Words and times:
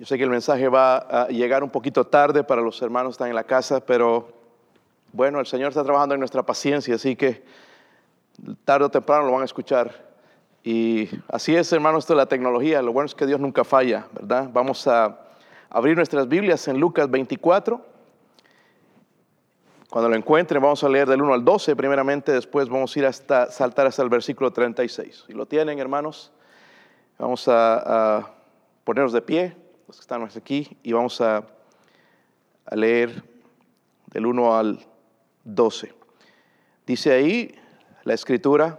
Yo 0.00 0.06
sé 0.06 0.16
que 0.16 0.24
el 0.24 0.30
mensaje 0.30 0.66
va 0.70 0.96
a 0.96 1.28
llegar 1.28 1.62
un 1.62 1.68
poquito 1.68 2.06
tarde 2.06 2.42
para 2.42 2.62
los 2.62 2.80
hermanos 2.80 3.10
que 3.10 3.12
están 3.16 3.28
en 3.28 3.34
la 3.34 3.44
casa, 3.44 3.84
pero 3.84 4.30
bueno, 5.12 5.40
el 5.40 5.44
Señor 5.44 5.68
está 5.68 5.84
trabajando 5.84 6.14
en 6.14 6.20
nuestra 6.20 6.42
paciencia, 6.42 6.94
así 6.94 7.16
que 7.16 7.44
tarde 8.64 8.86
o 8.86 8.88
temprano 8.88 9.26
lo 9.26 9.32
van 9.32 9.42
a 9.42 9.44
escuchar. 9.44 9.92
Y 10.64 11.06
así 11.28 11.54
es, 11.54 11.70
hermanos, 11.74 12.06
de 12.06 12.14
la 12.14 12.24
tecnología. 12.24 12.80
Lo 12.80 12.94
bueno 12.94 13.04
es 13.04 13.14
que 13.14 13.26
Dios 13.26 13.38
nunca 13.40 13.62
falla, 13.62 14.06
¿verdad? 14.14 14.48
Vamos 14.50 14.86
a 14.86 15.18
abrir 15.68 15.96
nuestras 15.96 16.26
Biblias 16.26 16.66
en 16.68 16.80
Lucas 16.80 17.10
24. 17.10 17.84
Cuando 19.90 20.08
lo 20.08 20.16
encuentren, 20.16 20.62
vamos 20.62 20.82
a 20.82 20.88
leer 20.88 21.10
del 21.10 21.20
1 21.20 21.34
al 21.34 21.44
12 21.44 21.76
primeramente, 21.76 22.32
después 22.32 22.70
vamos 22.70 22.96
a 22.96 22.98
ir 22.98 23.04
hasta, 23.04 23.50
saltar 23.50 23.86
hasta 23.86 24.02
el 24.02 24.08
versículo 24.08 24.50
36. 24.50 25.24
Si 25.26 25.34
lo 25.34 25.44
tienen, 25.44 25.78
hermanos, 25.78 26.32
vamos 27.18 27.46
a, 27.48 28.30
ponernos 28.84 29.12
de 29.12 29.20
pie, 29.20 29.56
los 29.90 29.96
que 29.96 30.02
están 30.02 30.22
aquí, 30.22 30.76
y 30.84 30.92
vamos 30.92 31.20
a, 31.20 31.44
a 32.64 32.76
leer 32.76 33.24
del 34.12 34.24
1 34.24 34.56
al 34.56 34.86
12. 35.42 35.92
Dice 36.86 37.12
ahí 37.12 37.52
la 38.04 38.14
escritura, 38.14 38.78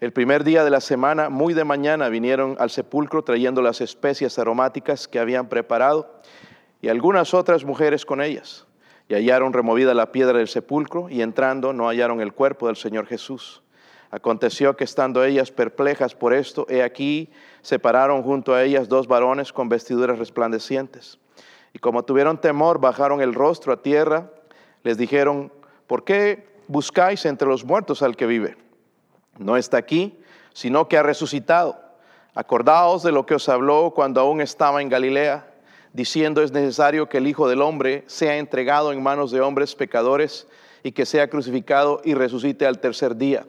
el 0.00 0.12
primer 0.12 0.42
día 0.42 0.64
de 0.64 0.70
la 0.70 0.80
semana, 0.80 1.28
muy 1.28 1.54
de 1.54 1.62
mañana, 1.62 2.08
vinieron 2.08 2.56
al 2.58 2.70
sepulcro 2.70 3.22
trayendo 3.22 3.62
las 3.62 3.80
especias 3.80 4.40
aromáticas 4.40 5.06
que 5.06 5.20
habían 5.20 5.48
preparado 5.48 6.20
y 6.82 6.88
algunas 6.88 7.32
otras 7.32 7.64
mujeres 7.64 8.04
con 8.04 8.20
ellas 8.20 8.66
y 9.08 9.14
hallaron 9.14 9.52
removida 9.52 9.94
la 9.94 10.10
piedra 10.10 10.38
del 10.38 10.48
sepulcro 10.48 11.08
y 11.08 11.22
entrando 11.22 11.72
no 11.72 11.86
hallaron 11.86 12.20
el 12.20 12.32
cuerpo 12.32 12.66
del 12.66 12.74
Señor 12.74 13.06
Jesús. 13.06 13.62
Aconteció 14.10 14.76
que 14.76 14.84
estando 14.84 15.24
ellas 15.24 15.50
perplejas 15.50 16.14
por 16.14 16.32
esto, 16.32 16.66
he 16.68 16.82
aquí 16.82 17.30
se 17.62 17.78
pararon 17.78 18.22
junto 18.22 18.54
a 18.54 18.62
ellas 18.62 18.88
dos 18.88 19.08
varones 19.08 19.52
con 19.52 19.68
vestiduras 19.68 20.18
resplandecientes. 20.18 21.18
Y 21.72 21.78
como 21.78 22.04
tuvieron 22.04 22.40
temor, 22.40 22.80
bajaron 22.80 23.20
el 23.20 23.34
rostro 23.34 23.72
a 23.72 23.82
tierra, 23.82 24.30
les 24.82 24.96
dijeron, 24.96 25.52
¿por 25.86 26.04
qué 26.04 26.46
buscáis 26.68 27.26
entre 27.26 27.48
los 27.48 27.64
muertos 27.64 28.02
al 28.02 28.16
que 28.16 28.26
vive? 28.26 28.56
No 29.38 29.56
está 29.56 29.76
aquí, 29.76 30.18
sino 30.52 30.88
que 30.88 30.96
ha 30.96 31.02
resucitado. 31.02 31.78
Acordaos 32.34 33.02
de 33.02 33.12
lo 33.12 33.26
que 33.26 33.34
os 33.34 33.48
habló 33.48 33.92
cuando 33.94 34.20
aún 34.20 34.40
estaba 34.40 34.80
en 34.80 34.88
Galilea 34.88 35.52
diciendo 35.96 36.42
es 36.42 36.52
necesario 36.52 37.08
que 37.08 37.16
el 37.16 37.26
Hijo 37.26 37.48
del 37.48 37.62
Hombre 37.62 38.04
sea 38.06 38.36
entregado 38.36 38.92
en 38.92 39.02
manos 39.02 39.30
de 39.30 39.40
hombres 39.40 39.74
pecadores 39.74 40.46
y 40.82 40.92
que 40.92 41.06
sea 41.06 41.28
crucificado 41.28 42.02
y 42.04 42.12
resucite 42.12 42.66
al 42.66 42.78
tercer 42.80 43.16
día. 43.16 43.46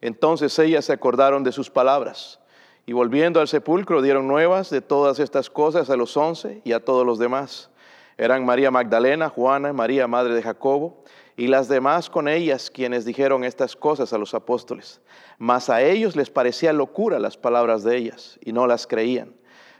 Entonces 0.00 0.58
ellas 0.58 0.84
se 0.84 0.92
acordaron 0.92 1.44
de 1.44 1.52
sus 1.52 1.70
palabras 1.70 2.40
y 2.86 2.92
volviendo 2.92 3.40
al 3.40 3.48
sepulcro 3.48 4.02
dieron 4.02 4.26
nuevas 4.26 4.70
de 4.70 4.80
todas 4.80 5.18
estas 5.18 5.50
cosas 5.50 5.90
a 5.90 5.96
los 5.96 6.16
once 6.16 6.60
y 6.64 6.72
a 6.72 6.84
todos 6.84 7.06
los 7.06 7.18
demás. 7.18 7.70
Eran 8.16 8.44
María 8.44 8.70
Magdalena, 8.70 9.28
Juana, 9.28 9.72
María, 9.72 10.06
madre 10.06 10.34
de 10.34 10.42
Jacobo, 10.42 11.04
y 11.36 11.46
las 11.46 11.68
demás 11.68 12.10
con 12.10 12.28
ellas 12.28 12.70
quienes 12.70 13.06
dijeron 13.06 13.44
estas 13.44 13.74
cosas 13.76 14.12
a 14.12 14.18
los 14.18 14.34
apóstoles. 14.34 15.00
Mas 15.38 15.70
a 15.70 15.80
ellos 15.80 16.16
les 16.16 16.28
parecía 16.28 16.72
locura 16.74 17.18
las 17.18 17.38
palabras 17.38 17.82
de 17.82 17.96
ellas 17.96 18.38
y 18.44 18.52
no 18.52 18.66
las 18.66 18.86
creían. 18.86 19.34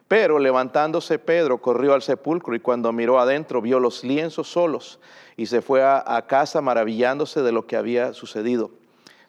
Pero 0.08 0.38
levantándose 0.38 1.18
Pedro 1.18 1.58
corrió 1.60 1.92
al 1.92 2.02
sepulcro 2.02 2.54
y 2.54 2.60
cuando 2.60 2.92
miró 2.92 3.20
adentro 3.20 3.60
vio 3.60 3.78
los 3.78 4.02
lienzos 4.02 4.48
solos 4.48 5.00
y 5.36 5.46
se 5.46 5.62
fue 5.62 5.82
a, 5.84 6.24
casa 6.26 6.60
maravillándose 6.60 7.42
de 7.42 7.52
lo 7.52 7.66
que 7.66 7.76
había 7.76 8.14
sucedido. 8.14 8.70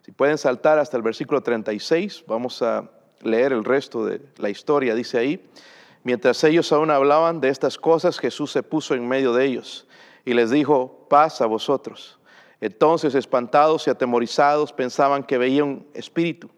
Si 0.04 0.12
pueden 0.12 0.38
saltar 0.38 0.80
hasta 0.80 0.98
el 0.98 1.04
versículo 1.04 1.42
36, 1.42 2.24
vamos 2.26 2.62
a 2.64 2.90
leer 3.22 3.54
el 3.54 3.64
resto 3.64 4.04
de 4.04 4.22
la 4.38 4.50
historia. 4.50 4.96
Dice 4.96 5.20
ahí, 5.20 5.48
mientras 6.04 6.44
ellos 6.44 6.72
aún 6.72 6.90
hablaban 6.90 7.40
de 7.40 7.50
estas 7.50 7.78
cosas, 7.78 8.18
Jesús 8.18 8.52
se 8.52 8.64
puso 8.64 8.96
en 8.96 9.08
medio 9.08 9.32
de 9.34 9.46
ellos 9.46 9.88
y 10.26 10.34
les 10.34 10.50
dijo, 10.50 11.06
paz 11.08 11.42
a 11.42 11.46
vosotros. 11.46 12.18
Entonces, 12.62 13.14
espantados 13.14 13.86
y 13.86 13.92
atemorizados, 13.92 14.74
pensaban 14.74 15.24
que 15.24 15.38
veían 15.38 15.86
espíritu. 15.94 16.50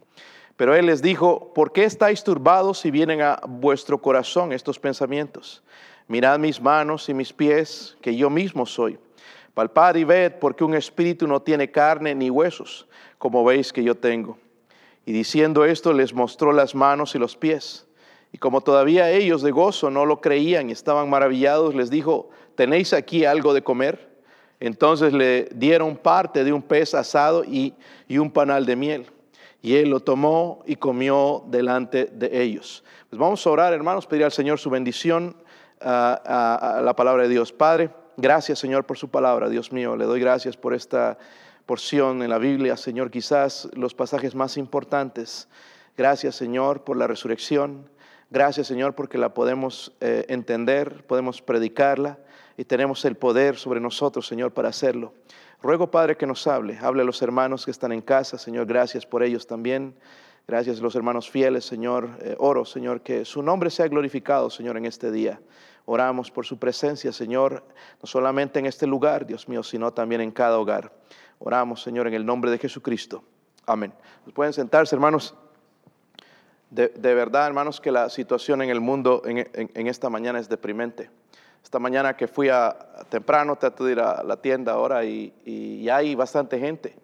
Pero 0.55 0.75
él 0.75 0.85
les 0.85 1.01
dijo, 1.01 1.53
¿por 1.53 1.73
qué 1.73 1.83
estáis 1.83 2.23
turbados 2.23 2.79
si 2.79 2.91
vienen 2.91 3.21
a 3.21 3.41
vuestro 3.45 4.01
corazón 4.01 4.53
estos 4.53 4.79
pensamientos? 4.79 5.63
Mirad 6.07 6.39
mis 6.39 6.61
manos 6.61 7.09
y 7.09 7.13
mis 7.13 7.33
pies, 7.33 7.97
que 8.01 8.15
yo 8.15 8.29
mismo 8.29 8.65
soy. 8.65 8.99
Palpad 9.53 9.95
y 9.95 10.03
ved, 10.03 10.33
porque 10.39 10.63
un 10.63 10.75
espíritu 10.75 11.27
no 11.27 11.41
tiene 11.41 11.71
carne 11.71 12.15
ni 12.15 12.29
huesos, 12.29 12.87
como 13.23 13.45
veis 13.45 13.71
que 13.71 13.85
yo 13.85 13.95
tengo. 13.95 14.37
Y 15.05 15.13
diciendo 15.13 15.63
esto, 15.63 15.93
les 15.93 16.13
mostró 16.13 16.51
las 16.51 16.75
manos 16.75 17.15
y 17.15 17.19
los 17.19 17.37
pies. 17.37 17.87
Y 18.33 18.37
como 18.37 18.59
todavía 18.59 19.11
ellos 19.11 19.41
de 19.41 19.51
gozo 19.51 19.89
no 19.89 20.05
lo 20.05 20.19
creían 20.19 20.67
y 20.67 20.73
estaban 20.73 21.09
maravillados, 21.09 21.73
les 21.73 21.89
dijo, 21.89 22.31
¿tenéis 22.55 22.91
aquí 22.91 23.23
algo 23.23 23.53
de 23.53 23.63
comer? 23.63 24.09
Entonces 24.59 25.13
le 25.13 25.47
dieron 25.55 25.95
parte 25.95 26.43
de 26.43 26.51
un 26.51 26.61
pez 26.61 26.93
asado 26.95 27.45
y, 27.45 27.75
y 28.09 28.17
un 28.17 28.29
panal 28.29 28.65
de 28.65 28.75
miel. 28.75 29.05
Y 29.61 29.75
él 29.75 29.89
lo 29.89 30.01
tomó 30.01 30.61
y 30.65 30.75
comió 30.75 31.45
delante 31.47 32.09
de 32.11 32.41
ellos. 32.41 32.83
Pues 33.09 33.17
vamos 33.17 33.47
a 33.47 33.51
orar, 33.51 33.71
hermanos, 33.71 34.05
pedir 34.05 34.25
al 34.25 34.33
Señor 34.33 34.59
su 34.59 34.69
bendición 34.69 35.37
a, 35.79 36.81
la 36.83 36.93
palabra 36.93 37.23
de 37.23 37.29
Dios. 37.29 37.53
Padre, 37.53 37.89
gracias, 38.17 38.59
Señor, 38.59 38.83
por 38.83 38.97
su 38.97 39.07
palabra. 39.07 39.47
Dios 39.47 39.71
mío, 39.71 39.95
le 39.95 40.03
doy 40.03 40.19
gracias 40.19 40.57
por 40.57 40.73
esta 40.73 41.17
porción 41.65 42.21
en 42.21 42.29
la 42.29 42.37
Biblia, 42.37 42.77
Señor, 42.77 43.09
quizás 43.11 43.69
los 43.73 43.93
pasajes 43.93 44.35
más 44.35 44.57
importantes. 44.57 45.47
Gracias, 45.97 46.35
Señor, 46.35 46.83
por 46.83 46.97
la 46.97 47.07
resurrección. 47.07 47.89
Gracias, 48.29 48.67
Señor, 48.67 48.95
porque 48.95 49.17
la 49.17 49.33
podemos 49.33 49.93
eh, 50.01 50.25
entender, 50.27 51.05
podemos 51.05 51.41
predicarla 51.41 52.17
y 52.57 52.65
tenemos 52.65 53.05
el 53.05 53.15
poder 53.15 53.57
sobre 53.57 53.79
nosotros, 53.79 54.27
Señor, 54.27 54.53
para 54.53 54.69
hacerlo. 54.69 55.13
Ruego, 55.61 55.89
Padre, 55.91 56.17
que 56.17 56.27
nos 56.27 56.45
hable. 56.47 56.77
Hable 56.81 57.03
a 57.03 57.05
los 57.05 57.21
hermanos 57.21 57.63
que 57.63 57.71
están 57.71 57.91
en 57.91 58.01
casa, 58.01 58.37
Señor. 58.37 58.65
Gracias 58.65 59.05
por 59.05 59.23
ellos 59.23 59.47
también. 59.47 59.95
Gracias 60.45 60.79
a 60.79 60.81
los 60.81 60.95
hermanos 60.95 61.29
fieles, 61.29 61.63
Señor. 61.63 62.09
Eh, 62.19 62.35
oro, 62.37 62.65
Señor, 62.65 63.01
que 63.01 63.23
su 63.23 63.41
nombre 63.41 63.69
sea 63.69 63.87
glorificado, 63.87 64.49
Señor, 64.49 64.75
en 64.75 64.85
este 64.85 65.09
día. 65.09 65.39
Oramos 65.85 66.31
por 66.31 66.45
su 66.45 66.57
presencia, 66.57 67.11
Señor, 67.11 67.63
no 68.01 68.07
solamente 68.07 68.59
en 68.59 68.65
este 68.65 68.87
lugar, 68.87 69.25
Dios 69.25 69.47
mío, 69.47 69.63
sino 69.63 69.91
también 69.93 70.21
en 70.21 70.31
cada 70.31 70.57
hogar. 70.57 70.91
Oramos, 71.43 71.81
Señor, 71.83 72.07
en 72.07 72.13
el 72.13 72.25
nombre 72.25 72.49
de 72.49 72.57
Jesucristo. 72.57 73.23
Amén. 73.65 73.93
Pueden 74.33 74.53
sentarse, 74.53 74.95
hermanos. 74.95 75.35
De, 76.69 76.89
verdad, 77.13 77.45
hermanos, 77.45 77.79
que 77.79 77.91
la 77.91 78.09
situación 78.09 78.63
en 78.63 78.69
el 78.69 78.81
mundo 78.81 79.21
en 79.25 79.87
esta 79.87 80.09
mañana 80.09 80.39
es 80.39 80.49
deprimente. 80.49 81.11
Esta 81.63 81.79
mañana 81.79 82.15
que 82.15 82.27
fui 82.27 82.49
a, 82.49 82.75
temprano, 83.09 83.55
trato 83.55 83.85
de 83.85 83.93
ir 83.93 83.99
a 83.99 84.21
la 84.23 84.37
tienda 84.37 84.73
ahora 84.73 85.05
y, 85.05 85.33
y, 85.45 85.87
hay 85.89 86.13
bastante 86.13 86.59
gente. 86.59 86.95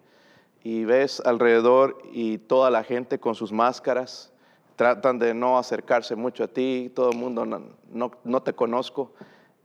Y 0.62 0.84
ves 0.84 1.20
alrededor 1.24 1.98
y 2.12 2.38
toda 2.38 2.70
la 2.70 2.84
gente 2.84 3.18
con 3.18 3.34
sus 3.34 3.52
máscaras, 3.52 4.32
tratan 4.76 5.18
de 5.18 5.32
no 5.32 5.58
acercarse 5.58 6.14
mucho 6.14 6.44
a 6.44 6.48
ti, 6.48 6.92
todo 6.94 7.10
el 7.10 7.16
mundo 7.16 7.46
no, 7.46 8.10
no, 8.24 8.42
te 8.42 8.52
conozco. 8.52 9.12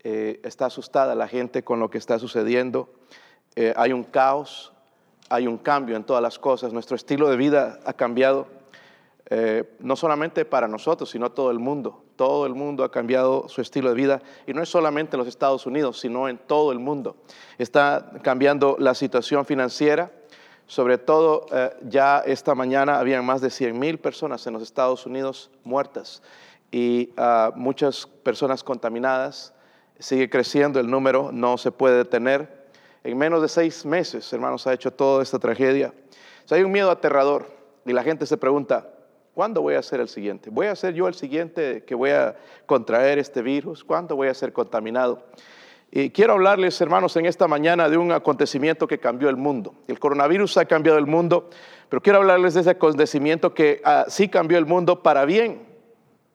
Eh, 0.04 0.40
está 0.44 0.68
asustada 0.68 1.14
la 1.16 1.28
gente 1.28 1.64
con 1.64 1.80
lo 1.80 1.90
que 1.90 1.98
está 1.98 2.18
sucediendo. 2.18 2.90
Eh, 3.56 3.74
hay 3.76 3.94
un 3.94 4.04
caos, 4.04 4.74
hay 5.30 5.48
un 5.48 5.58
cambio 5.58 5.96
en 5.96 6.04
todas 6.04 6.22
las 6.22 6.38
cosas. 6.38 6.74
Nuestro 6.74 6.96
estilo 6.96 7.30
de 7.30 7.38
vida 7.38 7.80
ha 7.86 7.94
cambiado, 7.94 8.48
eh, 9.30 9.76
no 9.80 9.96
solamente 9.96 10.46
para 10.46 10.68
nosotros, 10.68 11.10
sino 11.10 11.32
todo 11.32 11.52
el 11.52 11.60
mundo. 11.60 12.04
Todo 12.16 12.46
el 12.46 12.54
mundo 12.54 12.84
ha 12.84 12.92
cambiado 12.92 13.50
su 13.50 13.62
estilo 13.62 13.90
de 13.90 13.96
vida 13.96 14.22
y 14.48 14.54
no 14.54 14.62
es 14.62 14.70
solamente 14.70 15.16
en 15.16 15.20
los 15.20 15.28
Estados 15.28 15.66
Unidos, 15.66 16.00
sino 16.00 16.30
en 16.30 16.38
todo 16.38 16.72
el 16.72 16.80
mundo. 16.80 17.16
Está 17.58 18.12
cambiando 18.22 18.76
la 18.80 18.94
situación 18.94 19.46
financiera. 19.46 20.12
Sobre 20.68 20.98
todo, 20.98 21.46
eh, 21.52 21.70
ya 21.84 22.24
esta 22.26 22.56
mañana 22.56 23.00
habían 23.00 23.24
más 23.24 23.40
de 23.40 23.52
100 23.52 23.78
mil 23.78 24.00
personas 24.00 24.48
en 24.48 24.54
los 24.54 24.64
Estados 24.64 25.06
Unidos 25.06 25.52
muertas 25.64 26.24
y 26.72 27.12
ah, 27.18 27.52
muchas 27.56 28.08
personas 28.24 28.64
contaminadas. 28.64 29.54
Sigue 30.00 30.30
creciendo 30.30 30.80
el 30.80 30.90
número, 30.90 31.32
no 31.32 31.58
se 31.58 31.72
puede 31.72 31.98
detener. 31.98 32.65
En 33.06 33.18
menos 33.20 33.40
de 33.40 33.48
seis 33.48 33.86
meses, 33.86 34.34
hermanos, 34.34 34.66
ha 34.66 34.74
hecho 34.74 34.92
toda 34.92 35.22
esta 35.22 35.38
tragedia. 35.38 35.94
hay 36.50 36.64
un 36.64 36.72
miedo 36.72 36.90
aterrador 36.90 37.46
y 37.86 37.94
la 37.94 38.04
gente 38.04 38.26
se 38.26 38.36
pregunta, 38.36 38.90
¿Cuándo 39.36 39.62
voy 39.62 39.76
a 39.76 39.82
ser 39.82 40.00
el 40.00 40.08
siguiente? 40.08 40.50
¿Voy 40.50 40.68
a 40.68 40.76
ser 40.78 40.94
yo 40.94 41.10
el 41.10 41.14
siguiente 41.14 41.84
que 41.86 41.94
voy 41.94 42.12
a 42.12 42.38
contraer 42.66 43.20
este 43.20 43.42
virus? 43.42 43.84
¿Cuándo 43.84 44.16
voy 44.16 44.30
a 44.30 44.34
ser 44.34 44.54
contaminado? 44.54 45.26
Y 45.92 46.10
quiero 46.12 46.34
hablarles, 46.34 46.80
hermanos, 46.80 47.18
en 47.18 47.26
esta 47.26 47.46
mañana 47.46 47.90
de 47.90 47.98
un 47.98 48.14
acontecimiento 48.14 48.88
que 48.88 48.98
cambió 48.98 49.28
el 49.28 49.36
mundo. 49.36 49.76
El 49.90 50.00
coronavirus 50.00 50.56
ha 50.56 50.64
cambiado 50.64 50.98
el 50.98 51.06
mundo, 51.06 51.50
pero 51.90 52.02
quiero 52.02 52.20
hablarles 52.20 52.54
de 52.54 52.62
ese 52.62 52.70
acontecimiento 52.70 53.54
que 53.54 53.82
ah, 53.84 54.06
sí 54.08 54.30
cambió 54.30 54.58
el 54.58 54.66
mundo 54.66 55.04
para 55.04 55.26
bien, 55.26 55.68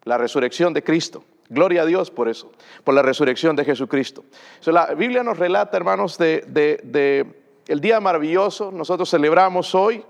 la 0.05 0.19
resurrección 0.19 0.75
de 0.75 0.85
Cristo. 0.85 1.25
Gloria 1.51 1.83
a 1.83 1.87
Dios 1.87 2.11
por 2.11 2.29
eso, 2.29 2.51
por 2.83 2.95
la 2.95 3.03
resurrección 3.03 3.55
de 3.55 3.67
Jesucristo. 3.67 4.25
la 4.65 4.95
Biblia 4.95 5.23
nos 5.23 5.39
relata, 5.39 5.77
hermanos, 5.77 6.17
de, 6.17 6.45
de 6.47 7.27
el 7.67 7.81
día 7.81 8.01
maravilloso. 8.01 8.73
Nosotros 8.73 9.11
celebramos 9.11 9.75
hoy 9.75 10.05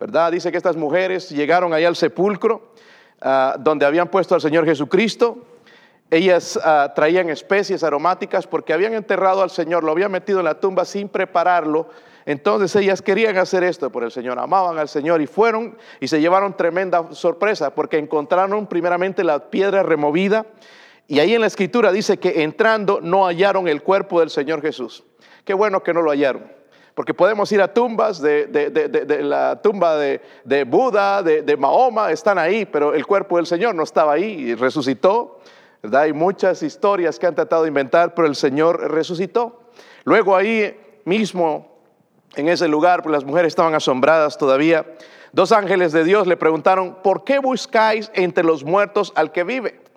¿verdad? 0.00 0.32
Dice 0.32 0.50
que 0.50 0.56
estas 0.56 0.76
mujeres 0.76 1.28
llegaron 1.28 1.74
allá 1.74 1.86
al 1.86 1.94
sepulcro 1.94 2.72
ah, 3.20 3.56
donde 3.60 3.84
habían 3.84 4.08
puesto 4.08 4.34
al 4.34 4.40
Señor 4.40 4.64
Jesucristo 4.64 5.46
ellas 6.10 6.58
ah, 6.64 6.92
traían 6.96 7.28
especies 7.28 7.84
aromáticas 7.84 8.46
porque 8.46 8.72
habían 8.72 8.94
enterrado 8.94 9.42
al 9.42 9.50
Señor, 9.50 9.84
lo 9.84 9.92
habían 9.92 10.10
metido 10.10 10.40
en 10.40 10.46
la 10.46 10.58
tumba 10.58 10.84
sin 10.84 11.08
prepararlo. 11.08 11.88
Entonces 12.26 12.74
ellas 12.74 13.00
querían 13.00 13.36
hacer 13.36 13.62
esto 13.62 13.90
por 13.90 14.02
el 14.02 14.10
Señor, 14.10 14.38
amaban 14.38 14.78
al 14.78 14.88
Señor 14.88 15.20
y 15.20 15.26
fueron 15.26 15.76
y 16.00 16.08
se 16.08 16.20
llevaron 16.20 16.56
tremenda 16.56 17.12
sorpresa 17.12 17.74
porque 17.74 17.98
encontraron 17.98 18.66
primeramente 18.66 19.22
la 19.22 19.50
piedra 19.50 19.82
removida 19.82 20.46
y 21.10 21.18
ahí 21.18 21.34
en 21.34 21.40
la 21.40 21.48
escritura 21.48 21.90
dice 21.90 22.18
que 22.18 22.44
entrando 22.44 23.00
no 23.02 23.26
hallaron 23.26 23.66
el 23.66 23.82
cuerpo 23.82 24.20
del 24.20 24.30
Señor 24.30 24.62
Jesús. 24.62 25.02
Qué 25.44 25.54
bueno 25.54 25.82
que 25.82 25.92
no 25.92 26.02
lo 26.02 26.12
hallaron. 26.12 26.44
Porque 26.94 27.14
podemos 27.14 27.50
ir 27.50 27.60
a 27.60 27.74
tumbas, 27.74 28.22
de, 28.22 29.18
la 29.20 29.60
tumba 29.60 29.96
de, 29.96 30.64
Buda, 30.68 31.24
de, 31.24 31.56
Mahoma, 31.56 32.12
están 32.12 32.38
ahí, 32.38 32.64
pero 32.64 32.94
el 32.94 33.04
cuerpo 33.06 33.38
del 33.38 33.46
Señor 33.46 33.74
no 33.74 33.82
estaba 33.82 34.12
ahí 34.12 34.50
y 34.50 34.54
resucitó. 34.54 35.40
Hay 35.92 36.12
muchas 36.12 36.62
historias 36.62 37.18
que 37.18 37.26
han 37.26 37.34
tratado 37.34 37.62
de 37.62 37.68
inventar, 37.68 38.14
pero 38.14 38.28
el 38.28 38.36
Señor 38.36 38.92
resucitó. 38.92 39.62
Luego 40.04 40.36
ahí 40.36 40.78
mismo, 41.06 41.76
en 42.36 42.48
ese 42.48 42.68
lugar, 42.68 43.02
pues 43.02 43.12
las 43.12 43.24
mujeres 43.24 43.48
estaban 43.48 43.74
asombradas 43.74 44.38
todavía. 44.38 44.86
Dos 45.32 45.50
ángeles 45.50 45.90
de 45.90 46.04
Dios 46.04 46.28
le 46.28 46.36
preguntaron, 46.36 46.98
¿por 47.02 47.24
qué 47.24 47.40
buscáis 47.40 48.12
entre 48.14 48.44
los 48.44 48.62
muertos 48.62 49.12
al 49.16 49.32
que 49.32 49.42
vive? 49.42 49.89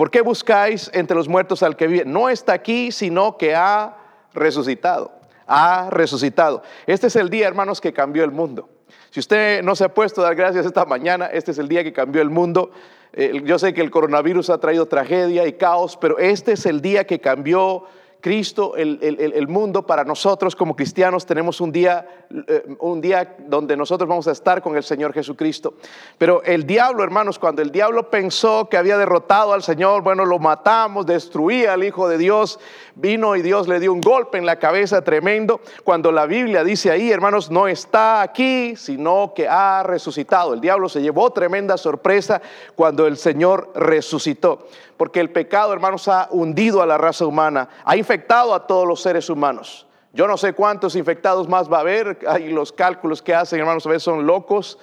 ¿Por 0.00 0.10
qué 0.10 0.22
buscáis 0.22 0.90
entre 0.94 1.14
los 1.14 1.28
muertos 1.28 1.62
al 1.62 1.76
que 1.76 1.86
vive? 1.86 2.06
No 2.06 2.30
está 2.30 2.54
aquí, 2.54 2.90
sino 2.90 3.36
que 3.36 3.54
ha 3.54 3.98
resucitado. 4.32 5.12
Ha 5.46 5.90
resucitado. 5.90 6.62
Este 6.86 7.08
es 7.08 7.16
el 7.16 7.28
día, 7.28 7.46
hermanos, 7.46 7.82
que 7.82 7.92
cambió 7.92 8.24
el 8.24 8.30
mundo. 8.30 8.70
Si 9.10 9.20
usted 9.20 9.62
no 9.62 9.76
se 9.76 9.84
ha 9.84 9.92
puesto 9.92 10.22
a 10.22 10.24
dar 10.24 10.36
gracias 10.36 10.64
esta 10.64 10.86
mañana, 10.86 11.26
este 11.26 11.50
es 11.50 11.58
el 11.58 11.68
día 11.68 11.84
que 11.84 11.92
cambió 11.92 12.22
el 12.22 12.30
mundo. 12.30 12.70
Eh, 13.12 13.42
yo 13.44 13.58
sé 13.58 13.74
que 13.74 13.82
el 13.82 13.90
coronavirus 13.90 14.48
ha 14.48 14.56
traído 14.56 14.86
tragedia 14.86 15.46
y 15.46 15.52
caos, 15.52 15.98
pero 16.00 16.16
este 16.16 16.52
es 16.52 16.64
el 16.64 16.80
día 16.80 17.04
que 17.04 17.20
cambió 17.20 17.84
Cristo, 18.20 18.76
el, 18.76 19.48
mundo, 19.48 19.86
para 19.86 20.04
nosotros 20.04 20.54
como 20.54 20.76
cristianos 20.76 21.24
tenemos 21.24 21.60
un 21.60 21.72
día, 21.72 22.06
eh, 22.46 22.76
un 22.78 23.00
día 23.00 23.36
donde 23.38 23.76
nosotros 23.76 24.08
vamos 24.08 24.28
a 24.28 24.32
estar 24.32 24.62
con 24.62 24.76
el 24.76 24.82
Señor 24.82 25.12
Jesucristo. 25.12 25.74
Pero 26.18 26.42
el 26.42 26.66
diablo, 26.66 27.02
hermanos, 27.02 27.38
cuando 27.38 27.62
el 27.62 27.70
diablo 27.70 28.10
pensó 28.10 28.68
que 28.68 28.76
había 28.76 28.98
derrotado 28.98 29.52
al 29.52 29.62
Señor, 29.62 30.02
bueno, 30.02 30.24
lo 30.24 30.38
matamos, 30.38 31.06
destruía 31.06 31.72
al 31.72 31.84
Hijo 31.84 32.08
de 32.08 32.18
Dios, 32.18 32.60
vino 32.94 33.36
y 33.36 33.42
Dios 33.42 33.68
le 33.68 33.80
dio 33.80 33.92
un 33.92 34.00
golpe 34.00 34.38
en 34.38 34.46
la 34.46 34.58
cabeza 34.58 35.02
tremendo. 35.02 35.60
Cuando 35.84 36.12
la 36.12 36.26
Biblia 36.26 36.62
dice 36.62 36.90
ahí, 36.90 37.10
hermanos, 37.10 37.50
no 37.50 37.68
está 37.68 38.22
aquí, 38.22 38.76
sino 38.76 39.32
que 39.34 39.48
ha 39.48 39.82
resucitado. 39.82 40.54
El 40.54 40.60
diablo 40.60 40.88
se 40.88 41.00
llevó 41.00 41.30
tremenda 41.30 41.76
sorpresa 41.76 42.42
cuando 42.76 43.06
el 43.06 43.16
Señor 43.16 43.72
resucitó 43.74 44.66
porque 45.00 45.20
el 45.20 45.30
pecado, 45.30 45.72
hermanos, 45.72 46.08
ha 46.08 46.28
hundido 46.30 46.82
a 46.82 46.86
la 46.86 46.98
raza 46.98 47.24
humana, 47.24 47.70
ha 47.86 47.96
infectado 47.96 48.52
a 48.52 48.66
todos 48.66 48.86
los 48.86 49.00
seres 49.00 49.30
humanos. 49.30 49.86
Yo 50.12 50.28
no 50.28 50.36
sé 50.36 50.52
cuántos 50.52 50.94
infectados 50.94 51.48
más 51.48 51.72
va 51.72 51.78
a 51.78 51.80
haber, 51.80 52.18
hay 52.28 52.50
los 52.50 52.70
cálculos 52.70 53.22
que 53.22 53.34
hacen, 53.34 53.60
hermanos, 53.60 53.86
a 53.86 53.88
veces 53.88 54.02
son 54.02 54.26
locos, 54.26 54.78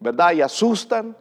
¿verdad? 0.00 0.32
Y 0.32 0.42
asustan, 0.42 1.16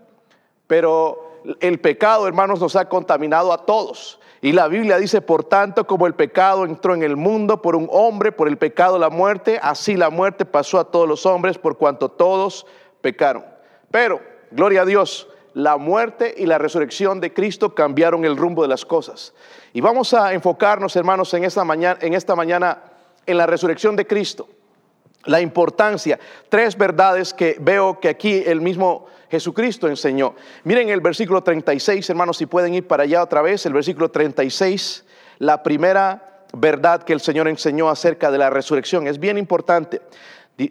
pero 0.65 1.43
el 1.59 1.79
pecado, 1.79 2.27
hermanos, 2.27 2.59
nos 2.59 2.75
ha 2.75 2.89
contaminado 2.89 3.53
a 3.53 3.67
todos. 3.67 4.19
Y 4.41 4.51
la 4.51 4.67
Biblia 4.67 4.97
dice, 4.97 5.21
por 5.21 5.43
tanto, 5.43 5.85
como 5.85 6.07
el 6.07 6.15
pecado 6.15 6.65
entró 6.65 6.95
en 6.95 7.03
el 7.03 7.17
mundo 7.17 7.61
por 7.61 7.75
un 7.75 7.87
hombre, 7.91 8.31
por 8.31 8.47
el 8.47 8.57
pecado 8.57 8.97
la 8.97 9.11
muerte, 9.11 9.59
así 9.61 9.95
la 9.95 10.09
muerte 10.09 10.43
pasó 10.43 10.79
a 10.79 10.85
todos 10.85 11.07
los 11.07 11.27
hombres 11.27 11.59
por 11.59 11.77
cuanto 11.77 12.09
todos 12.09 12.65
pecaron. 13.01 13.45
Pero, 13.91 14.19
gloria 14.49 14.81
a 14.81 14.85
Dios, 14.85 15.27
la 15.53 15.77
muerte 15.77 16.33
y 16.37 16.45
la 16.45 16.57
resurrección 16.57 17.19
de 17.19 17.33
Cristo 17.33 17.73
cambiaron 17.73 18.25
el 18.25 18.37
rumbo 18.37 18.61
de 18.61 18.67
las 18.67 18.85
cosas. 18.85 19.33
Y 19.73 19.81
vamos 19.81 20.13
a 20.13 20.33
enfocarnos, 20.33 20.95
hermanos, 20.95 21.33
en 21.33 21.43
esta 21.43 21.63
mañana 21.63 21.99
en, 22.01 22.13
esta 22.13 22.35
mañana, 22.35 22.83
en 23.25 23.37
la 23.37 23.45
resurrección 23.45 23.95
de 23.95 24.05
Cristo. 24.07 24.47
La 25.25 25.41
importancia, 25.41 26.17
tres 26.47 26.77
verdades 26.77 27.33
que 27.33 27.57
veo 27.59 27.99
que 27.99 28.09
aquí 28.09 28.41
el 28.45 28.61
mismo 28.61 29.07
Jesucristo 29.29 29.87
enseñó. 29.87 30.35
Miren 30.63 30.89
el 30.89 31.01
versículo 31.01 31.43
36, 31.43 32.09
hermanos, 32.09 32.37
si 32.37 32.45
pueden 32.45 32.73
ir 32.73 32.87
para 32.87 33.03
allá 33.03 33.21
otra 33.21 33.41
vez, 33.41 33.65
el 33.65 33.73
versículo 33.73 34.09
36, 34.09 35.05
la 35.39 35.61
primera 35.61 36.45
verdad 36.53 37.03
que 37.03 37.13
el 37.13 37.19
Señor 37.19 37.47
enseñó 37.47 37.89
acerca 37.89 38.31
de 38.31 38.37
la 38.37 38.49
resurrección. 38.49 39.07
Es 39.07 39.19
bien 39.19 39.37
importante. 39.37 40.01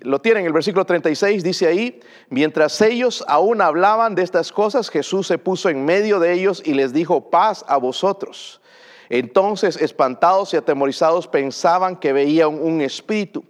Lo 0.03 0.21
tienen, 0.21 0.45
el 0.45 0.53
versículo 0.53 0.85
36 0.85 1.43
dice 1.43 1.67
ahí, 1.67 2.01
mientras 2.29 2.81
ellos 2.83 3.25
aún 3.27 3.63
hablaban 3.63 4.15
de 4.15 4.23
estas 4.23 4.53
cosas, 4.53 4.91
Jesús 4.91 5.27
se 5.27 5.39
puso 5.39 5.71
en 5.71 5.85
medio 5.85 6.21
de 6.21 6.35
ellos 6.35 6.63
y 6.65 6.75
les 6.75 6.93
dijo, 6.93 7.31
paz 7.31 7.65
a 7.69 7.79
vosotros. 7.79 8.61
Entonces, 9.09 9.77
espantados 9.77 10.53
y 10.53 10.59
atemorizados, 10.59 11.27
pensaban 11.27 11.97
que 11.97 12.13
veían 12.13 12.61
un 12.61 12.83
espíritu. 12.83 13.43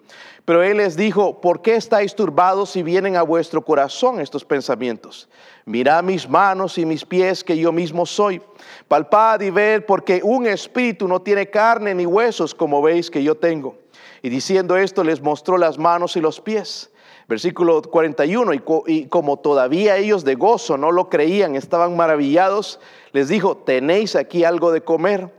Pero 0.44 0.62
él 0.62 0.79
les 0.79 0.96
dijo, 0.96 1.40
¿por 1.40 1.61
qué 1.61 1.75
estáis 1.75 2.14
turbados 2.14 2.70
si 2.70 2.82
vienen 2.82 3.17
a 3.17 3.23
vuestro 3.23 3.62
corazón 3.62 4.20
estos 4.20 4.44
pensamientos? 4.44 5.29
Mirad 5.67 6.02
mis 6.02 6.26
manos 6.29 6.79
y 6.79 6.87
mis 6.87 7.05
pies, 7.05 7.44
que 7.44 7.58
yo 7.58 7.73
mismo 7.73 8.06
soy. 8.06 8.41
Palpad 8.87 9.41
y 9.41 9.50
ved, 9.50 9.84
porque 9.84 10.20
un 10.23 10.46
espíritu 10.46 11.06
no 11.06 11.20
tiene 11.20 11.50
carne 11.50 11.94
ni 11.94 12.06
huesos, 12.06 12.55
como 12.55 12.81
veis 12.81 13.11
que 13.11 13.23
yo 13.23 13.34
tengo. 13.34 13.76
Y 14.23 14.29
diciendo 14.29 14.76
esto 14.76 15.05
les 15.05 15.20
mostró 15.20 15.59
las 15.59 15.79
manos 15.79 16.17
y 16.17 16.20
los 16.20 16.41
pies. 16.41 16.91
Versículo 17.29 17.82
41, 17.82 18.53
y, 18.87 19.06
como 19.06 19.38
todavía 19.38 19.97
ellos 19.97 20.25
de 20.25 20.35
gozo 20.35 20.79
no 20.79 20.93
lo 20.93 21.11
creían, 21.11 21.56
estaban 21.56 21.94
maravillados, 21.94 22.81
les 23.12 23.29
dijo, 23.29 23.59
tenéis 23.59 24.17
aquí 24.17 24.44
algo 24.44 24.73
de 24.73 24.81
comer. 24.81 25.31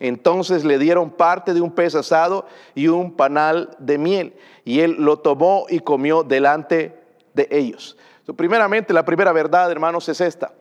Entonces 0.00 0.64
le 0.64 0.78
dieron 0.78 1.10
parte 1.10 1.52
de 1.52 1.60
un 1.60 1.70
pez 1.70 1.94
asado 1.94 2.46
y 2.74 2.88
un 2.88 3.12
panal 3.12 3.76
de 3.78 3.98
miel, 3.98 4.34
y 4.64 4.80
él 4.80 4.96
lo 4.98 5.18
tomó 5.18 5.66
y 5.68 5.80
comió 5.80 6.22
delante 6.22 6.98
de 7.34 7.46
ellos. 7.50 7.96
primeramente, 8.36 8.94
la 8.94 9.04
primera 9.04 9.32
verdad, 9.32 9.70
hermanos, 9.70 10.08
es 10.08 10.22
esta 10.22 10.52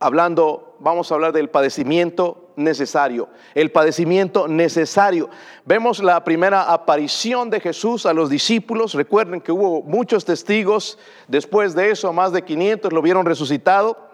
hablando, 0.00 0.76
vamos 0.80 1.12
a 1.12 1.14
hablar 1.14 1.32
del 1.32 1.50
padecimiento 1.50 2.49
necesario, 2.60 3.28
el 3.54 3.72
padecimiento 3.72 4.46
necesario. 4.46 5.28
Vemos 5.64 6.02
la 6.02 6.22
primera 6.22 6.72
aparición 6.72 7.50
de 7.50 7.60
Jesús 7.60 8.06
a 8.06 8.12
los 8.12 8.30
discípulos, 8.30 8.94
recuerden 8.94 9.40
que 9.40 9.52
hubo 9.52 9.82
muchos 9.82 10.24
testigos, 10.24 10.98
después 11.26 11.74
de 11.74 11.90
eso 11.90 12.12
más 12.12 12.32
de 12.32 12.42
500 12.42 12.92
lo 12.92 13.02
vieron 13.02 13.26
resucitado. 13.26 14.10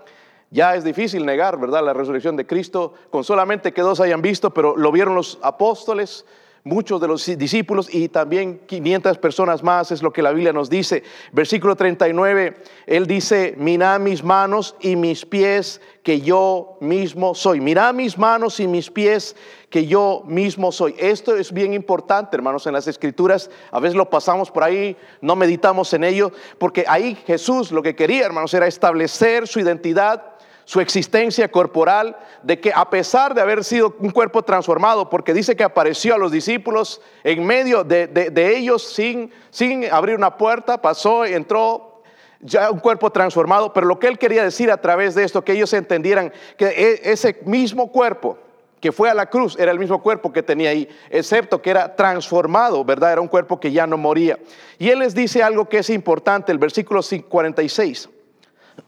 Ya 0.50 0.76
es 0.76 0.84
difícil 0.84 1.26
negar, 1.26 1.58
¿verdad?, 1.58 1.84
la 1.84 1.92
resurrección 1.92 2.36
de 2.36 2.46
Cristo, 2.46 2.94
con 3.10 3.24
solamente 3.24 3.72
que 3.72 3.82
dos 3.82 4.00
hayan 4.00 4.22
visto, 4.22 4.50
pero 4.50 4.76
lo 4.76 4.92
vieron 4.92 5.16
los 5.16 5.38
apóstoles, 5.42 6.24
muchos 6.66 7.00
de 7.00 7.06
los 7.06 7.24
discípulos 7.24 7.88
y 7.94 8.08
también 8.08 8.60
500 8.66 9.18
personas 9.18 9.62
más, 9.62 9.92
es 9.92 10.02
lo 10.02 10.12
que 10.12 10.20
la 10.20 10.32
Biblia 10.32 10.52
nos 10.52 10.68
dice. 10.68 11.04
Versículo 11.32 11.76
39, 11.76 12.56
Él 12.86 13.06
dice, 13.06 13.54
mira 13.56 14.00
mis 14.00 14.24
manos 14.24 14.74
y 14.80 14.96
mis 14.96 15.24
pies 15.24 15.80
que 16.02 16.20
yo 16.20 16.76
mismo 16.80 17.36
soy. 17.36 17.60
Mira 17.60 17.92
mis 17.92 18.18
manos 18.18 18.58
y 18.58 18.66
mis 18.66 18.90
pies 18.90 19.36
que 19.70 19.86
yo 19.86 20.24
mismo 20.26 20.72
soy. 20.72 20.96
Esto 20.98 21.36
es 21.36 21.52
bien 21.52 21.72
importante, 21.72 22.36
hermanos, 22.36 22.66
en 22.66 22.72
las 22.72 22.88
escrituras. 22.88 23.48
A 23.70 23.78
veces 23.78 23.96
lo 23.96 24.10
pasamos 24.10 24.50
por 24.50 24.64
ahí, 24.64 24.96
no 25.20 25.36
meditamos 25.36 25.92
en 25.94 26.02
ello, 26.02 26.32
porque 26.58 26.84
ahí 26.88 27.16
Jesús 27.26 27.70
lo 27.70 27.80
que 27.80 27.94
quería, 27.94 28.26
hermanos, 28.26 28.52
era 28.54 28.66
establecer 28.66 29.46
su 29.46 29.60
identidad 29.60 30.35
su 30.66 30.80
existencia 30.80 31.48
corporal, 31.48 32.16
de 32.42 32.58
que 32.58 32.72
a 32.74 32.90
pesar 32.90 33.34
de 33.34 33.40
haber 33.40 33.62
sido 33.62 33.94
un 34.00 34.10
cuerpo 34.10 34.42
transformado, 34.42 35.08
porque 35.08 35.32
dice 35.32 35.54
que 35.54 35.62
apareció 35.62 36.16
a 36.16 36.18
los 36.18 36.32
discípulos 36.32 37.00
en 37.22 37.46
medio 37.46 37.84
de, 37.84 38.56
ellos 38.56 38.82
sin, 38.82 39.30
sin 39.50 39.90
abrir 39.92 40.16
una 40.16 40.36
puerta, 40.36 40.82
pasó, 40.82 41.24
entró 41.24 42.02
ya 42.40 42.72
un 42.72 42.80
cuerpo 42.80 43.10
transformado, 43.10 43.72
pero 43.72 43.86
lo 43.86 44.00
que 44.00 44.08
él 44.08 44.18
quería 44.18 44.42
decir 44.42 44.72
a 44.72 44.80
través 44.80 45.14
de 45.14 45.22
esto, 45.22 45.44
que 45.44 45.52
ellos 45.52 45.72
entendieran 45.72 46.32
que 46.58 46.66
e, 46.66 47.12
ese 47.12 47.38
mismo 47.44 47.92
cuerpo 47.92 48.36
que 48.80 48.90
fue 48.90 49.08
a 49.08 49.14
la 49.14 49.26
cruz 49.26 49.56
era 49.60 49.70
el 49.70 49.78
mismo 49.78 50.02
cuerpo 50.02 50.32
que 50.32 50.42
tenía 50.42 50.70
ahí, 50.70 50.88
excepto 51.10 51.62
que 51.62 51.70
era 51.70 51.94
transformado, 51.94 52.84
¿verdad? 52.84 53.12
Era 53.12 53.20
un 53.20 53.28
cuerpo 53.28 53.60
que 53.60 53.70
ya 53.70 53.86
no 53.86 53.96
moría. 53.96 54.36
Y 54.80 54.90
él 54.90 54.98
les 54.98 55.14
dice 55.14 55.44
algo 55.44 55.68
que 55.68 55.78
es 55.78 55.90
importante, 55.90 56.50
el 56.50 56.58
versículo 56.58 57.02
46. 57.28 58.08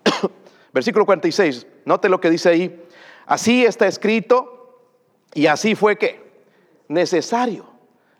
Versículo 0.79 1.07
46, 1.07 1.67
note 1.87 2.09
lo 2.09 2.21
que 2.21 2.31
dice 2.31 2.51
ahí. 2.51 2.85
Así 3.27 3.65
está 3.65 3.89
escrito 3.89 4.79
y 5.35 5.47
así 5.47 5.75
fue 5.75 5.99
que 5.99 6.23
necesario. 6.87 7.69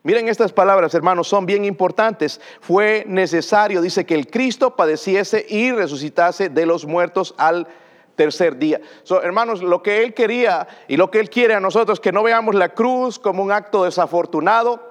Miren 0.03 0.27
estas 0.27 0.53
palabras, 0.53 0.93
hermanos, 0.93 1.29
son 1.29 1.47
bien 1.47 1.65
importantes. 1.65 2.41
Fue 2.61 3.05
necesario, 3.07 3.81
dice, 3.81 4.05
que 4.05 4.17
el 4.17 4.27
Cristo 4.27 4.75
padeciese 4.75 5.47
y 5.49 5.71
resucitase 5.71 6.49
de 6.49 6.67
los 6.67 6.85
muertos 6.85 7.33
al 7.39 7.69
tercer 8.17 8.59
día. 8.59 8.81
hermanos, 9.23 9.63
lo 9.63 9.81
que 9.81 10.03
Él 10.03 10.13
quería 10.13 10.67
y 10.89 10.97
lo 10.97 11.13
que 11.13 11.21
Él 11.21 11.31
quiere 11.31 11.55
a 11.55 11.61
nosotros, 11.61 12.01
que 12.01 12.11
no 12.11 12.25
veamos 12.25 12.57
la 12.57 12.71
cruz 12.71 13.21
como 13.21 13.41
un 13.41 13.53
acto 13.53 13.85
desafortunado, 13.85 14.91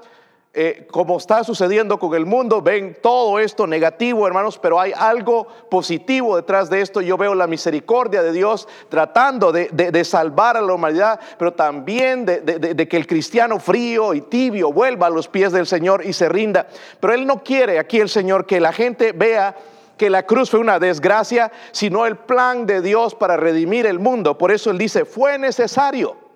eh, 0.59 0.87
como 0.89 1.19
está 1.19 1.43
sucediendo 1.43 1.99
con 1.99 2.15
el 2.15 2.25
mundo, 2.25 2.63
ven 2.63 2.97
todo 2.99 3.37
esto 3.37 3.67
negativo, 3.67 4.25
hermanos, 4.25 4.57
pero 4.57 4.79
hay 4.79 4.91
algo 4.91 5.47
positivo 5.69 6.35
detrás 6.35 6.67
de 6.67 6.81
esto. 6.81 6.99
Yo 6.99 7.15
veo 7.15 7.35
la 7.35 7.45
misericordia 7.45 8.23
de 8.23 8.31
Dios 8.31 8.67
tratando 8.89 9.51
de, 9.51 10.03
salvar 10.03 10.57
a 10.57 10.61
la 10.61 10.73
humanidad, 10.73 11.19
pero 11.37 11.53
también 11.53 12.25
de, 12.25 12.87
que 12.89 12.97
el 12.97 13.05
cristiano 13.05 13.59
frío 13.59 14.15
y 14.15 14.21
tibio 14.21 14.73
vuelva 14.73 15.05
a 15.05 15.11
los 15.11 15.27
pies 15.27 15.51
del 15.51 15.67
Señor 15.67 16.03
y 16.03 16.11
se 16.11 16.27
rinda. 16.27 16.65
Pero 16.99 17.13
Él 17.13 17.27
no 17.27 17.43
quiere 17.43 17.77
aquí 17.77 17.99
el 17.99 18.09
Señor 18.09 18.47
que 18.47 18.59
la 18.59 18.73
gente 18.73 19.11
vea 19.11 19.55
que 19.95 20.09
la 20.09 20.23
cruz 20.23 20.49
fue 20.49 20.59
una 20.59 20.79
desgracia, 20.79 21.51
sino 21.71 22.07
el 22.07 22.15
plan 22.15 22.65
de 22.65 22.81
Dios 22.81 23.13
para 23.13 23.37
redimir 23.37 23.85
el 23.85 23.99
mundo. 23.99 24.39
Por 24.39 24.51
eso 24.51 24.71
Él 24.71 24.79
dice, 24.79 25.05
fue 25.05 25.37
necesario. 25.37 26.26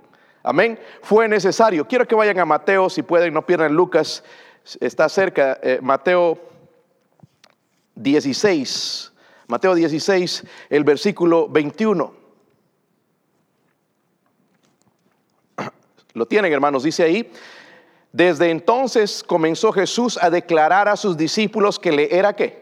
Amén. 0.44 0.80
Fue 1.02 1.28
necesario. 1.28 1.88
Quiero 1.88 2.08
que 2.08 2.16
vayan 2.16 2.40
a 2.40 2.46
Mateo, 2.46 2.90
si 2.90 3.04
pueden, 3.04 3.34
no 3.34 3.46
pierdan 3.46 3.74
Lucas. 3.74 4.24
Está 4.80 5.08
cerca, 5.10 5.60
eh, 5.62 5.80
Mateo 5.82 6.40
16. 7.96 9.12
Mateo 9.48 9.76
16, 9.76 10.44
el 10.70 10.84
versículo 10.84 11.48
21. 11.50 12.14
Lo 16.14 16.26
tienen, 16.26 16.52
hermanos, 16.52 16.84
dice 16.84 17.04
ahí. 17.04 17.32
Desde 18.12 18.50
entonces 18.50 19.24
comenzó 19.24 19.72
Jesús 19.72 20.18
a 20.22 20.30
declarar 20.30 20.90
a 20.90 20.98
sus 20.98 21.16
discípulos 21.16 21.80
que 21.80 21.92
le 21.92 22.16
era 22.16 22.34
qué? 22.34 22.61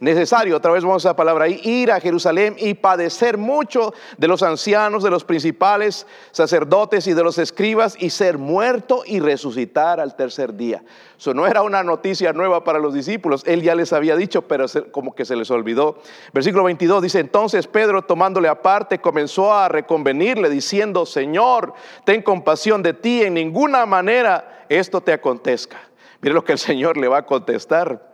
Necesario, 0.00 0.56
otra 0.56 0.72
vez 0.72 0.82
vamos 0.82 1.04
a 1.04 1.10
la 1.10 1.16
palabra 1.16 1.44
ahí, 1.44 1.60
ir 1.62 1.92
a 1.92 2.00
Jerusalén 2.00 2.56
y 2.58 2.74
padecer 2.74 3.36
mucho 3.36 3.92
de 4.16 4.28
los 4.28 4.42
ancianos, 4.42 5.02
de 5.02 5.10
los 5.10 5.24
principales 5.24 6.06
sacerdotes 6.32 7.06
y 7.06 7.12
de 7.12 7.22
los 7.22 7.38
escribas 7.38 7.96
y 7.98 8.10
ser 8.10 8.38
muerto 8.38 9.02
y 9.06 9.20
resucitar 9.20 10.00
al 10.00 10.16
tercer 10.16 10.54
día. 10.56 10.82
Eso 11.18 11.34
no 11.34 11.46
era 11.46 11.62
una 11.62 11.82
noticia 11.82 12.32
nueva 12.32 12.64
para 12.64 12.78
los 12.78 12.94
discípulos, 12.94 13.42
él 13.46 13.62
ya 13.62 13.74
les 13.74 13.92
había 13.92 14.16
dicho, 14.16 14.42
pero 14.42 14.64
como 14.90 15.14
que 15.14 15.24
se 15.24 15.36
les 15.36 15.50
olvidó. 15.50 15.98
Versículo 16.32 16.64
22 16.64 17.02
dice, 17.02 17.20
entonces 17.20 17.66
Pedro 17.66 18.02
tomándole 18.02 18.48
aparte 18.48 19.00
comenzó 19.00 19.52
a 19.52 19.68
reconvenirle 19.68 20.48
diciendo, 20.48 21.04
Señor, 21.04 21.74
ten 22.04 22.22
compasión 22.22 22.82
de 22.82 22.94
ti, 22.94 23.22
en 23.22 23.34
ninguna 23.34 23.84
manera 23.84 24.64
esto 24.70 25.00
te 25.00 25.12
acontezca. 25.12 25.78
Mire 26.22 26.34
lo 26.34 26.44
que 26.44 26.52
el 26.52 26.58
Señor 26.58 26.96
le 26.96 27.08
va 27.08 27.18
a 27.18 27.26
contestar. 27.26 28.09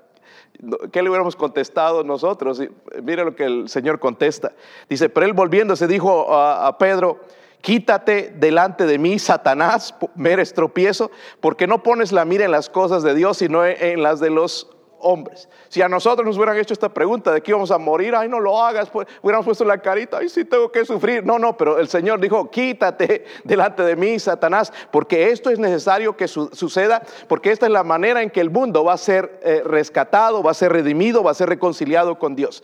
¿Qué 0.93 1.03
le 1.03 1.09
hubiéramos 1.09 1.37
contestado 1.37 2.05
nosotros? 2.05 2.63
Mire 3.03 3.25
lo 3.25 3.35
que 3.35 3.45
el 3.45 3.69
Señor 3.69 3.99
contesta. 3.99 4.53
Dice, 4.89 5.09
pero 5.09 5.27
él 5.27 5.33
volviéndose 5.33 5.87
dijo 5.87 6.35
a, 6.35 6.77
Pedro, 6.79 7.21
quítate 7.61 8.35
delante 8.39 8.87
de 8.87 8.99
mí, 8.99 9.19
Satanás, 9.19 9.95
me 10.15 10.33
eres 10.33 10.55
tropiezo, 10.55 11.11
porque 11.41 11.67
no 11.67 11.83
pones 11.83 12.13
la 12.13 12.25
mira 12.25 12.45
en 12.45 12.51
las 12.51 12.69
cosas 12.71 13.03
de 13.03 13.15
Dios, 13.15 13.39
sino 13.39 13.65
en 13.65 14.03
las 14.03 14.21
de 14.21 14.31
los 14.31 14.76
hombres. 15.07 15.49
Si 15.69 15.81
a 15.81 15.89
nosotros 15.89 16.27
nos 16.27 16.37
hubieran 16.37 16.57
hecho 16.59 16.73
esta 16.73 16.89
pregunta 16.89 17.33
de 17.33 17.41
que 17.41 17.53
íbamos 17.53 17.71
a 17.71 17.79
morir, 17.79 18.15
ay, 18.15 18.29
no 18.29 18.41
lo 18.41 18.61
hagas, 18.61 18.91
pues 18.91 19.07
hubiéramos 19.23 19.47
puesto 19.47 19.65
la 19.65 19.79
carita, 19.79 20.19
ay, 20.19 20.29
sí 20.29 20.45
tengo 20.45 20.71
que 20.71 20.85
sufrir. 20.85 21.25
No, 21.25 21.39
no, 21.39 21.57
pero 21.57 21.79
el 21.79 21.89
Señor 21.89 22.21
dijo, 22.21 22.51
quítate 22.51 23.25
delante 23.45 23.83
de 23.83 23.95
mí, 23.95 24.19
Satanás, 24.19 24.73
porque 24.91 25.31
esto 25.31 25.51
es 25.51 25.59
necesario 25.59 26.17
que 26.17 26.27
suceda, 26.27 27.03
porque 27.29 27.53
esta 27.53 27.67
es 27.67 27.73
la 27.73 27.85
manera 27.85 28.21
en 28.21 28.31
que 28.31 28.41
el 28.41 28.51
mundo 28.51 28.85
va 28.85 28.95
a 28.95 28.99
ser 28.99 29.41
eh, 29.43 29.63
rescatado, 29.65 30.43
va 30.43 30.51
a 30.51 30.55
ser 30.55 30.73
redimido, 30.73 31.23
va 31.23 31.31
a 31.31 31.35
ser 31.35 31.49
reconciliado 31.49 32.19
con 32.19 32.35
Dios. 32.35 32.63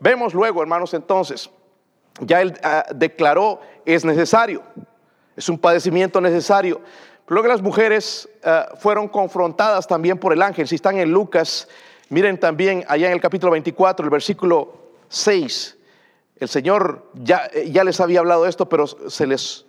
vemos 0.00 0.34
luego, 0.34 0.62
hermanos, 0.62 0.94
entonces, 0.94 1.50
ya 2.20 2.40
él 2.40 2.54
ah, 2.62 2.86
declaró, 2.94 3.60
es 3.84 4.04
necesario, 4.04 4.62
es 5.36 5.48
un 5.48 5.58
padecimiento 5.58 6.20
necesario. 6.20 6.80
Luego 7.28 7.46
las 7.48 7.60
mujeres 7.60 8.26
eh, 8.42 8.62
fueron 8.78 9.06
confrontadas 9.08 9.86
también 9.86 10.18
por 10.18 10.32
el 10.32 10.40
ángel. 10.40 10.66
Si 10.66 10.76
están 10.76 10.96
en 10.96 11.10
Lucas, 11.12 11.68
miren 12.08 12.40
también 12.40 12.84
allá 12.88 13.08
en 13.08 13.12
el 13.12 13.20
capítulo 13.20 13.52
24, 13.52 14.04
el 14.04 14.10
versículo 14.10 14.92
6. 15.08 15.76
El 16.36 16.48
Señor 16.48 17.10
ya, 17.12 17.50
eh, 17.52 17.70
ya 17.70 17.84
les 17.84 18.00
había 18.00 18.20
hablado 18.20 18.46
esto, 18.46 18.68
pero 18.68 18.86
se 18.86 19.26
les 19.26 19.66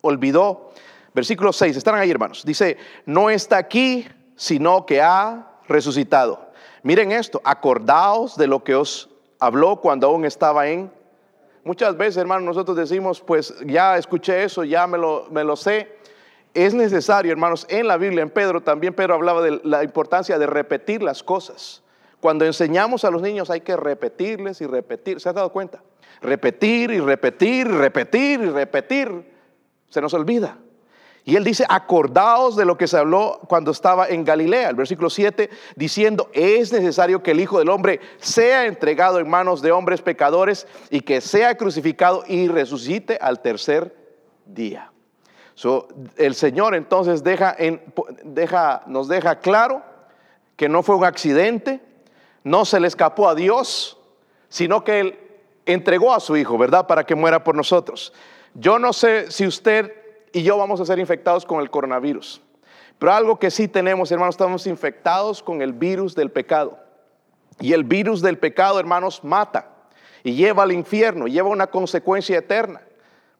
olvidó. 0.00 0.70
Versículo 1.12 1.52
6, 1.52 1.76
están 1.76 1.96
ahí 1.96 2.10
hermanos. 2.10 2.44
Dice, 2.44 2.76
no 3.04 3.30
está 3.30 3.56
aquí, 3.56 4.06
sino 4.36 4.86
que 4.86 5.02
ha 5.02 5.58
resucitado. 5.66 6.50
Miren 6.84 7.10
esto, 7.10 7.40
acordaos 7.42 8.36
de 8.36 8.46
lo 8.46 8.62
que 8.62 8.76
os 8.76 9.10
habló 9.40 9.80
cuando 9.80 10.06
aún 10.06 10.24
estaba 10.24 10.68
en... 10.68 10.92
Muchas 11.64 11.96
veces, 11.96 12.18
hermanos, 12.18 12.44
nosotros 12.44 12.76
decimos, 12.76 13.20
pues 13.20 13.52
ya 13.66 13.96
escuché 13.96 14.44
eso, 14.44 14.62
ya 14.62 14.86
me 14.86 14.98
lo 14.98 15.56
sé, 15.56 15.95
es 16.56 16.72
necesario, 16.72 17.30
hermanos, 17.30 17.66
en 17.68 17.86
la 17.86 17.98
Biblia, 17.98 18.22
en 18.22 18.30
Pedro, 18.30 18.62
también 18.62 18.94
Pedro 18.94 19.14
hablaba 19.14 19.42
de 19.42 19.60
la 19.62 19.84
importancia 19.84 20.38
de 20.38 20.46
repetir 20.46 21.02
las 21.02 21.22
cosas. 21.22 21.82
Cuando 22.18 22.46
enseñamos 22.46 23.04
a 23.04 23.10
los 23.10 23.20
niños 23.20 23.50
hay 23.50 23.60
que 23.60 23.76
repetirles 23.76 24.62
y 24.62 24.66
repetir. 24.66 25.20
¿Se 25.20 25.28
ha 25.28 25.34
dado 25.34 25.52
cuenta? 25.52 25.82
Repetir 26.22 26.92
y 26.92 27.00
repetir 27.00 27.66
y 27.66 27.70
repetir 27.70 28.40
y 28.40 28.46
repetir. 28.46 29.32
Se 29.90 30.00
nos 30.00 30.14
olvida. 30.14 30.56
Y 31.24 31.36
él 31.36 31.44
dice, 31.44 31.66
acordaos 31.68 32.56
de 32.56 32.64
lo 32.64 32.78
que 32.78 32.86
se 32.86 32.96
habló 32.96 33.38
cuando 33.48 33.70
estaba 33.70 34.08
en 34.08 34.24
Galilea, 34.24 34.70
el 34.70 34.76
versículo 34.76 35.10
7, 35.10 35.50
diciendo, 35.74 36.30
es 36.32 36.72
necesario 36.72 37.22
que 37.22 37.32
el 37.32 37.40
Hijo 37.40 37.58
del 37.58 37.68
Hombre 37.68 38.00
sea 38.18 38.64
entregado 38.64 39.18
en 39.18 39.28
manos 39.28 39.60
de 39.60 39.72
hombres 39.72 40.00
pecadores 40.00 40.66
y 40.88 41.00
que 41.00 41.20
sea 41.20 41.56
crucificado 41.56 42.24
y 42.26 42.48
resucite 42.48 43.18
al 43.20 43.42
tercer 43.42 43.94
día 44.46 44.92
el 46.16 46.34
Señor 46.34 46.74
entonces 46.74 47.24
deja, 47.24 47.56
nos 48.86 49.08
deja 49.08 49.38
claro 49.40 49.82
que 50.56 50.68
no 50.68 50.82
fue 50.82 50.96
un 50.96 51.04
accidente, 51.04 51.80
no 52.44 52.64
se 52.64 52.80
le 52.80 52.88
escapó 52.88 53.28
a 53.28 53.34
Dios, 53.34 53.98
sino 54.48 54.84
que 54.84 55.00
Él 55.00 55.18
entregó 55.64 56.14
a 56.14 56.20
su 56.20 56.36
Hijo, 56.36 56.58
¿verdad? 56.58 56.86
Para 56.86 57.04
que 57.04 57.14
muera 57.14 57.42
por 57.42 57.54
nosotros. 57.54 58.12
Yo 58.54 58.78
no 58.78 58.92
sé 58.92 59.30
si 59.30 59.46
usted 59.46 59.92
y 60.32 60.42
yo 60.42 60.56
vamos 60.58 60.80
a 60.80 60.86
ser 60.86 60.98
infectados 60.98 61.44
con 61.44 61.60
el 61.60 61.70
coronavirus, 61.70 62.42
pero 62.98 63.12
algo 63.12 63.38
que 63.38 63.50
sí 63.50 63.68
tenemos, 63.68 64.10
hermanos, 64.12 64.34
estamos 64.34 64.66
infectados 64.66 65.42
con 65.42 65.62
el 65.62 65.72
virus 65.72 66.14
del 66.14 66.30
pecado. 66.30 66.78
Y 67.58 67.72
el 67.72 67.84
virus 67.84 68.20
del 68.20 68.38
pecado, 68.38 68.78
hermanos, 68.78 69.24
mata 69.24 69.70
y 70.22 70.34
lleva 70.34 70.64
al 70.64 70.72
infierno, 70.72 71.26
lleva 71.26 71.48
una 71.48 71.68
consecuencia 71.68 72.38
eterna. 72.38 72.82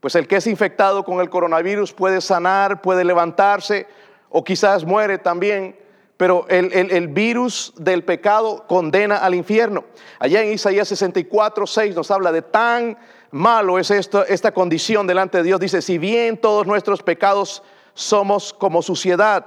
Pues 0.01 0.15
el 0.15 0.29
que 0.29 0.37
es 0.37 0.47
infectado 0.47 1.05
con 1.05 1.21
el 1.21 1.31
coronavirus 1.31 1.93
puede 1.93 2.21
sanar, 2.21 2.83
puede 2.83 3.05
levantarse 3.05 3.87
o 4.29 4.45
quizás 4.45 4.85
muere 4.85 5.19
también, 5.19 5.77
pero 6.17 6.47
el, 6.49 7.09
virus 7.09 7.73
del 7.77 8.05
pecado 8.05 8.65
condena 8.67 9.17
al 9.17 9.35
infierno. 9.35 9.85
Allá 10.19 10.43
en 10.43 10.53
Isaías 10.53 10.89
64, 10.89 11.67
6 11.67 11.95
nos 11.95 12.11
habla 12.11 12.33
de 12.33 12.43
tan 12.43 12.97
malo 13.31 13.79
es 13.79 13.91
esta 13.91 14.53
condición 14.53 15.07
delante 15.07 15.39
de 15.39 15.45
Dios. 15.45 15.61
Dice, 15.61 15.83
si 15.83 15.99
bien 15.99 16.39
todos 16.39 16.67
nuestros 16.67 17.03
pecados 17.03 17.63
somos 17.95 18.53
como 18.53 18.83
suciedad, 18.83 19.47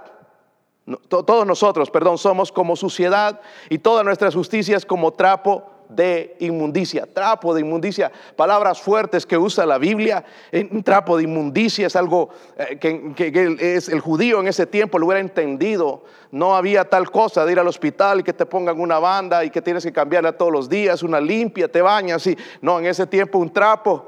todos 1.08 1.46
nosotros, 1.46 1.92
perdón, 1.92 2.18
somos 2.18 2.52
como 2.52 2.76
suciedad 2.76 3.42
y 3.70 3.80
todas 3.80 4.04
nuestras 4.04 4.34
justicias 4.34 4.86
como 4.86 5.14
trapo 5.14 5.79
de 5.90 6.36
inmundicia, 6.40 7.08
trapo 7.12 7.54
de 7.54 7.62
inmundicia, 7.62 8.12
palabras 8.36 8.80
fuertes 8.80 9.26
que 9.26 9.38
usa 9.38 9.66
la 9.66 9.78
Biblia. 9.78 10.24
Un 10.72 10.84
trapo 10.84 11.18
de 11.18 11.24
inmundicia 11.24 11.88
es 11.88 11.96
algo 11.96 12.30
eh, 12.58 12.78
que, 12.78 13.76
es 13.76 13.90
el 13.90 14.00
judío 14.00 14.40
en 14.40 14.48
ese 14.48 14.68
tiempo 14.68 15.00
lo 15.00 15.08
hubiera 15.08 15.20
entendido. 15.20 16.04
No 16.32 16.56
había 16.56 16.86
tal 16.86 17.10
cosa 17.10 17.44
de 17.44 17.52
ir 17.52 17.60
al 17.60 17.68
hospital 17.68 18.20
y 18.20 18.24
que 18.24 18.34
te 18.34 18.46
pongan 18.46 18.80
una 18.80 19.00
banda 19.00 19.44
y 19.44 19.50
que 19.50 19.62
tienes 19.62 19.84
que 19.84 19.92
cambiarla 19.92 20.34
todos 20.34 20.52
los 20.52 20.70
días, 20.70 21.02
una 21.02 21.20
limpia, 21.20 21.68
te 21.68 21.82
bañas. 21.82 22.26
Y, 22.28 22.38
no, 22.62 22.80
en 22.80 22.86
ese 22.86 23.08
tiempo 23.08 23.40
un 23.40 23.52
trapo 23.52 24.06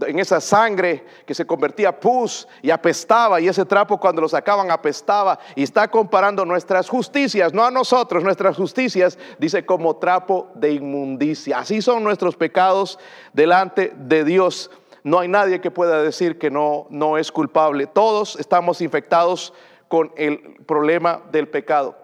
en 0.00 0.18
esa 0.18 0.40
sangre 0.40 1.04
que 1.26 1.34
se 1.34 1.46
convertía 1.46 1.98
pus 1.98 2.48
y 2.62 2.70
apestaba, 2.70 3.40
y 3.40 3.48
ese 3.48 3.64
trapo 3.64 3.98
cuando 3.98 4.22
lo 4.22 4.28
sacaban 4.28 4.70
apestaba, 4.70 5.38
y 5.54 5.62
está 5.62 5.88
comparando 5.88 6.44
nuestras 6.44 6.88
justicias, 6.88 7.52
no 7.52 7.64
a 7.64 7.70
nosotros, 7.70 8.22
nuestras 8.22 8.56
justicias, 8.56 9.18
dice 9.38 9.66
como 9.66 9.96
trapo 9.96 10.48
de 10.54 10.72
inmundicia. 10.72 11.58
Así 11.58 11.82
son 11.82 12.04
nuestros 12.04 12.36
pecados 12.36 12.98
delante 13.32 13.92
de 13.96 14.24
Dios. 14.24 14.70
No 15.04 15.18
hay 15.18 15.28
nadie 15.28 15.60
que 15.60 15.70
pueda 15.70 16.02
decir 16.02 16.38
que 16.38 16.50
no, 16.50 16.86
no 16.90 17.18
es 17.18 17.32
culpable. 17.32 17.86
Todos 17.86 18.36
estamos 18.36 18.80
infectados 18.80 19.52
con 19.88 20.12
el 20.16 20.56
problema 20.66 21.22
del 21.32 21.48
pecado. 21.48 21.96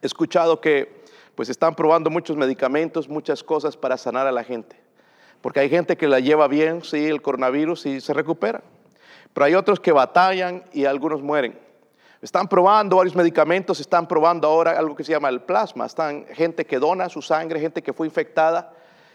He 0.00 0.06
escuchado 0.06 0.60
que 0.60 1.02
pues 1.34 1.48
están 1.48 1.74
probando 1.74 2.10
muchos 2.10 2.36
medicamentos, 2.36 3.08
muchas 3.08 3.42
cosas 3.42 3.76
para 3.76 3.96
sanar 3.96 4.26
a 4.26 4.32
la 4.32 4.44
gente. 4.44 4.81
Porque 5.42 5.60
hay 5.60 5.68
gente 5.68 5.96
que 5.96 6.08
la 6.08 6.20
lleva 6.20 6.48
bien, 6.48 6.82
sí, 6.82 7.06
el 7.06 7.20
coronavirus 7.20 7.84
y 7.86 8.00
se 8.00 8.14
recupera. 8.14 8.62
Pero 9.34 9.44
hay 9.44 9.54
otros 9.54 9.80
que 9.80 9.92
batallan 9.92 10.64
y 10.72 10.86
algunos 10.86 11.20
mueren. 11.20 11.58
Están 12.22 12.48
probando 12.48 12.96
varios 12.96 13.16
medicamentos, 13.16 13.80
están 13.80 14.08
probando 14.08 14.48
ahora 14.48 14.70
algo 14.78 14.96
que 14.96 15.04
se 15.04 15.12
llama 15.12 15.28
el 15.28 15.42
plasma. 15.42 15.84
Están 15.84 16.24
gente 16.32 16.64
que 16.64 16.78
dona 16.78 17.08
su 17.10 17.20
sangre, 17.20 17.60
gente 17.60 17.82
que 17.82 17.92
fue 17.92 18.06
infectada 18.06 18.72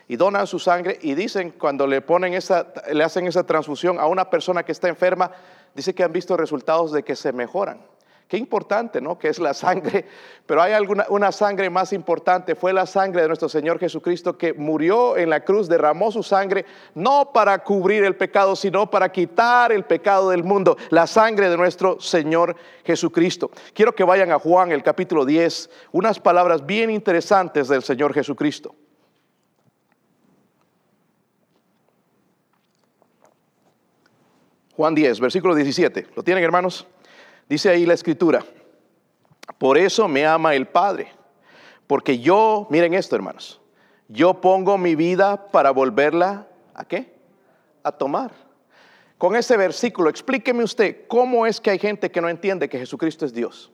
y 0.08 0.16
donan 0.16 0.48
su 0.48 0.60
sangre 0.60 0.98
y 1.02 1.16
dicen 1.16 1.52
cuando 1.52 1.86
le 1.86 2.02
ponen 2.02 2.34
esa, 2.34 2.68
le 2.92 3.04
hacen 3.04 3.28
esa 3.28 3.46
transfusión 3.46 4.00
a 4.00 4.08
una 4.08 4.30
persona 4.30 4.64
que 4.64 4.72
está 4.72 4.88
enferma, 4.88 5.32
dice 5.76 5.94
que 5.94 6.04
han 6.04 6.14
visto 6.14 6.38
resultados 6.38 6.92
de 6.92 7.04
que 7.04 7.16
se 7.16 7.34
mejoran, 7.34 7.80
Qué 8.28 8.36
importante, 8.36 9.00
¿no? 9.00 9.18
Que 9.18 9.30
es 9.30 9.40
la 9.40 9.54
sangre. 9.54 10.06
Pero 10.46 10.62
hay 10.62 10.74
alguna, 10.74 11.06
una 11.10 11.32
sangre 11.32 11.70
más 11.70 11.94
importante. 11.94 12.56
Fue 12.56 12.74
la 12.74 12.86
sangre 12.86 13.22
de 13.22 13.28
nuestro 13.28 13.48
Señor 13.48 13.80
Jesucristo 13.80 14.38
que 14.38 14.54
murió 14.54 15.16
en 15.16 15.30
la 15.30 15.46
cruz, 15.46 15.70
derramó 15.70 16.12
su 16.12 16.24
sangre, 16.24 16.66
no 16.94 17.32
para 17.32 17.64
cubrir 17.64 18.04
el 18.04 18.18
pecado, 18.18 18.58
sino 18.58 18.90
para 18.90 19.12
quitar 19.14 19.72
el 19.72 19.86
pecado 19.86 20.32
del 20.32 20.44
mundo. 20.44 20.78
La 20.90 21.08
sangre 21.08 21.50
de 21.50 21.56
nuestro 21.56 22.02
Señor 22.02 22.58
Jesucristo. 22.84 23.50
Quiero 23.74 23.96
que 23.96 24.04
vayan 24.04 24.32
a 24.32 24.40
Juan, 24.40 24.74
el 24.74 24.84
capítulo 24.84 25.24
10, 25.24 25.70
unas 25.94 26.20
palabras 26.20 26.66
bien 26.66 26.90
interesantes 26.90 27.70
del 27.70 27.82
Señor 27.82 28.14
Jesucristo. 28.14 28.76
Juan 34.76 34.94
10, 34.94 35.22
versículo 35.22 35.56
17. 35.56 36.08
¿Lo 36.14 36.24
tienen, 36.24 36.44
hermanos? 36.44 36.86
Dice 37.50 37.70
ahí 37.70 37.86
la 37.86 37.94
escritura, 37.94 38.44
por 39.58 39.78
eso 39.78 40.08
me 40.08 40.26
ama 40.26 40.54
el 40.56 40.68
Padre, 40.68 41.12
porque 41.88 42.20
yo, 42.20 42.68
miren 42.70 42.94
esto 42.94 43.16
hermanos, 43.16 43.62
yo 44.10 44.42
pongo 44.42 44.78
mi 44.78 44.96
vida 44.96 45.48
para 45.48 45.72
volverla 45.72 46.48
a 46.74 46.86
qué? 46.86 47.14
A 47.84 47.92
tomar. 47.92 48.32
Con 49.18 49.36
ese 49.36 49.58
versículo, 49.58 50.10
explíqueme 50.10 50.64
usted 50.64 51.08
cómo 51.08 51.48
es 51.48 51.60
que 51.60 51.72
hay 51.72 51.80
gente 51.80 52.12
que 52.12 52.22
no 52.22 52.30
entiende 52.30 52.70
que 52.70 52.78
Jesucristo 52.78 53.26
es 53.26 53.34
Dios. 53.34 53.72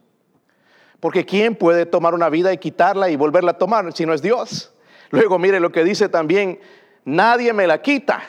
Porque 1.00 1.26
¿quién 1.26 1.56
puede 1.56 1.86
tomar 1.86 2.14
una 2.14 2.30
vida 2.30 2.54
y 2.54 2.58
quitarla 2.58 3.10
y 3.10 3.18
volverla 3.18 3.52
a 3.52 3.58
tomar 3.58 3.92
si 3.94 4.06
no 4.06 4.14
es 4.14 4.22
Dios? 4.22 4.74
Luego 5.10 5.38
mire 5.38 5.60
lo 5.60 5.72
que 5.72 5.84
dice 5.84 6.08
también, 6.08 6.60
nadie 7.04 7.52
me 7.52 7.68
la 7.68 7.82
quita. 7.82 8.24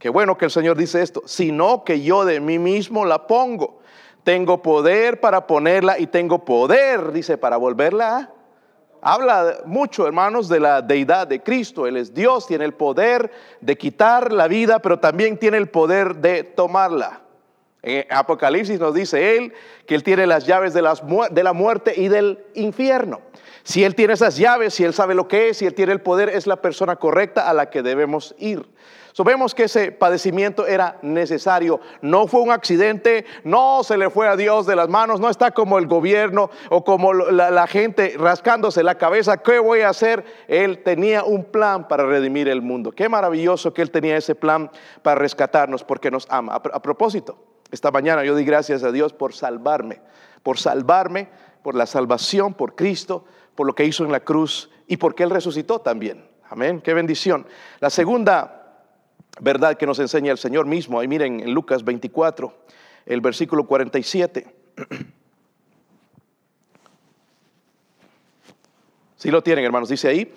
Qué 0.00 0.08
bueno 0.08 0.36
que 0.36 0.46
el 0.46 0.50
Señor 0.50 0.76
dice 0.76 1.00
esto, 1.00 1.22
sino 1.26 1.84
que 1.84 2.02
yo 2.02 2.24
de 2.24 2.40
mí 2.40 2.58
mismo 2.58 3.04
la 3.04 3.26
pongo. 3.26 3.77
Tengo 4.24 4.62
poder 4.62 5.20
para 5.20 5.46
ponerla 5.46 5.98
y 5.98 6.06
tengo 6.06 6.44
poder, 6.44 7.12
dice, 7.12 7.38
para 7.38 7.56
volverla. 7.56 8.30
Habla 9.00 9.58
mucho, 9.64 10.06
hermanos, 10.06 10.48
de 10.48 10.60
la 10.60 10.82
deidad 10.82 11.26
de 11.26 11.42
Cristo. 11.42 11.86
Él 11.86 11.96
es 11.96 12.12
Dios, 12.12 12.46
tiene 12.46 12.64
el 12.64 12.74
poder 12.74 13.30
de 13.60 13.78
quitar 13.78 14.32
la 14.32 14.48
vida, 14.48 14.80
pero 14.80 14.98
también 14.98 15.38
tiene 15.38 15.56
el 15.56 15.68
poder 15.68 16.16
de 16.16 16.42
tomarla. 16.42 17.20
En 17.82 18.06
Apocalipsis 18.10 18.80
nos 18.80 18.92
dice 18.92 19.36
Él 19.36 19.52
que 19.86 19.94
Él 19.94 20.02
tiene 20.02 20.26
las 20.26 20.46
llaves 20.46 20.74
de, 20.74 20.82
la 20.82 21.52
muerte 21.52 21.94
y 21.96 22.08
del 22.08 22.44
infierno. 22.54 23.20
Si 23.62 23.84
Él 23.84 23.94
tiene 23.94 24.14
esas 24.14 24.36
llaves, 24.36 24.74
si 24.74 24.84
Él 24.84 24.94
sabe 24.94 25.14
lo 25.14 25.28
que 25.28 25.50
es, 25.50 25.58
si 25.58 25.66
Él 25.66 25.74
tiene 25.74 25.92
el 25.92 26.00
poder, 26.00 26.28
es 26.28 26.46
la 26.46 26.56
persona 26.56 26.96
correcta 26.96 27.48
a 27.48 27.54
la 27.54 27.70
que 27.70 27.82
debemos 27.82 28.34
ir. 28.38 28.66
Sabemos 29.12 29.54
que 29.54 29.64
ese 29.64 29.90
padecimiento 29.90 30.66
era 30.66 30.98
necesario. 31.02 31.80
No 32.02 32.26
fue 32.28 32.40
un 32.40 32.50
accidente, 32.50 33.24
no 33.42 33.82
se 33.82 33.96
le 33.96 34.10
fue 34.10 34.28
a 34.28 34.36
Dios 34.36 34.66
de 34.66 34.76
las 34.76 34.88
manos, 34.88 35.18
no 35.20 35.28
está 35.28 35.50
como 35.50 35.78
el 35.78 35.86
gobierno 35.86 36.50
o 36.70 36.84
como 36.84 37.12
la, 37.12 37.66
gente 37.66 38.14
rascándose 38.18 38.82
la 38.82 38.96
cabeza. 38.96 39.38
¿Qué 39.38 39.58
voy 39.58 39.80
a 39.80 39.88
hacer? 39.88 40.24
Él 40.46 40.82
tenía 40.84 41.24
un 41.24 41.44
plan 41.44 41.88
para 41.88 42.06
redimir 42.06 42.48
el 42.48 42.62
mundo. 42.62 42.92
Qué 42.92 43.08
maravilloso 43.08 43.74
que 43.74 43.82
Él 43.82 43.90
tenía 43.90 44.16
ese 44.16 44.34
plan 44.34 44.70
para 45.02 45.20
rescatarnos 45.20 45.84
porque 45.84 46.10
nos 46.10 46.26
ama. 46.30 46.54
a 46.54 46.82
propósito, 46.82 47.47
esta 47.70 47.90
mañana 47.90 48.24
yo 48.24 48.34
di 48.34 48.44
gracias 48.44 48.82
a 48.82 48.92
Dios 48.92 49.12
por 49.12 49.34
salvarme, 49.34 50.00
por 50.42 50.58
salvarme, 50.58 51.28
por 51.62 51.74
la 51.74 51.86
salvación, 51.86 52.54
por 52.54 52.74
Cristo, 52.74 53.24
por 53.54 53.66
lo 53.66 53.74
que 53.74 53.84
hizo 53.84 54.04
en 54.04 54.12
la 54.12 54.20
cruz 54.20 54.70
y 54.86 54.96
porque 54.96 55.22
Él 55.22 55.30
resucitó 55.30 55.80
también. 55.80 56.28
Amén, 56.48 56.80
qué 56.80 56.94
bendición. 56.94 57.46
La 57.80 57.90
segunda 57.90 58.58
verdad 59.40 59.76
que 59.76 59.86
nos 59.86 59.98
enseña 59.98 60.32
el 60.32 60.38
Señor 60.38 60.66
mismo. 60.66 60.98
Ahí 60.98 61.08
miren 61.08 61.40
en 61.40 61.52
Lucas 61.52 61.84
24, 61.84 62.54
el 63.06 63.20
versículo 63.20 63.66
47. 63.66 64.54
Si 69.16 69.30
lo 69.32 69.42
tienen, 69.42 69.64
hermanos, 69.64 69.88
dice 69.88 70.08
ahí, 70.08 70.32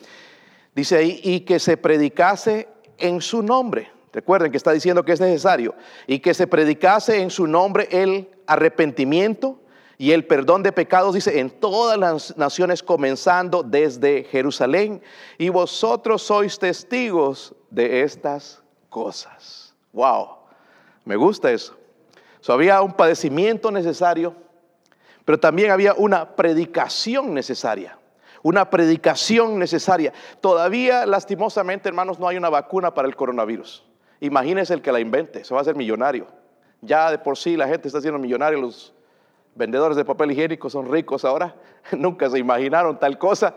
dice 0.75 0.97
ahí, 0.97 1.21
y 1.23 1.41
que 1.41 1.59
se 1.59 1.77
predicase 1.77 2.67
en 2.97 3.21
su 3.21 3.41
nombre. 3.41 4.00
Recuerden 4.13 4.51
que 4.51 4.57
está 4.57 4.71
diciendo 4.71 5.05
que 5.05 5.13
es 5.13 5.21
necesario. 5.21 5.75
Y 6.07 6.19
que 6.19 6.33
se 6.33 6.47
predicase 6.47 7.21
en 7.21 7.29
su 7.29 7.47
nombre 7.47 7.87
el 7.91 8.29
arrepentimiento 8.45 9.59
y 9.97 10.13
el 10.13 10.25
perdón 10.25 10.63
de 10.63 10.71
pecados, 10.71 11.13
dice, 11.13 11.39
en 11.39 11.51
todas 11.51 11.95
las 11.95 12.35
naciones, 12.35 12.81
comenzando 12.81 13.61
desde 13.61 14.24
Jerusalén. 14.24 15.01
Y 15.37 15.50
vosotros 15.50 16.24
sois 16.24 16.57
testigos 16.57 17.53
de 17.69 18.01
estas 18.01 18.63
cosas. 18.89 19.75
Wow, 19.93 20.37
me 21.05 21.15
gusta 21.15 21.51
eso. 21.51 21.77
había 22.47 22.81
un 22.81 22.93
padecimiento 22.93 23.69
necesario, 23.71 24.35
pero 25.24 25.39
también 25.39 25.69
había 25.69 25.93
una 25.93 26.35
predicación 26.35 27.33
necesaria. 27.33 27.97
Una 28.43 28.71
predicación 28.71 29.59
necesaria. 29.59 30.13
Todavía, 30.41 31.05
lastimosamente, 31.05 31.87
hermanos, 31.89 32.17
no 32.17 32.27
hay 32.27 32.37
una 32.37 32.50
vacuna 32.50 32.91
para 32.91 33.07
el 33.07 33.15
coronavirus. 33.15 33.85
Imagínense 34.22 34.74
el 34.74 34.81
que 34.81 34.92
la 34.92 35.00
invente, 35.00 35.44
se 35.44 35.53
va 35.53 35.60
a 35.60 35.64
hacer 35.64 35.75
millonario. 35.75 36.27
Ya 36.81 37.12
de 37.12 37.20
por 37.20 37.38
sí 37.38 37.57
la 37.57 37.68
gente 37.68 37.88
está 37.88 38.01
siendo 38.01 38.20
millonaria, 38.20 38.57
los 38.57 38.94
vendedores 39.55 39.98
de 39.98 40.05
papel 40.05 40.31
higiénico 40.31 40.70
son 40.70 40.90
ricos 40.90 41.25
ahora. 41.25 41.55
Nunca 41.92 42.29
se 42.29 42.40
imaginaron 42.40 43.00
tal 43.00 43.18
cosa. 43.18 43.55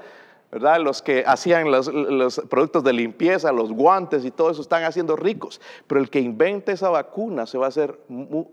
¿verdad? 0.55 0.79
Los 0.79 1.03
que 1.03 1.25
hacían 1.27 1.69
los, 1.69 2.41
productos 2.49 2.85
de 2.85 2.93
limpieza, 2.93 3.51
los 3.51 3.73
guantes 3.73 4.25
y 4.25 4.31
todo 4.31 4.53
eso 4.53 4.63
están 4.63 4.85
haciendo 4.85 5.17
ricos. 5.17 5.61
Pero 5.89 6.01
el 6.01 6.09
que 6.09 6.21
invente 6.21 6.71
esa 6.71 6.91
vacuna 6.91 7.45
se 7.45 7.59
va 7.59 7.67
a 7.67 7.69
hacer 7.71 7.99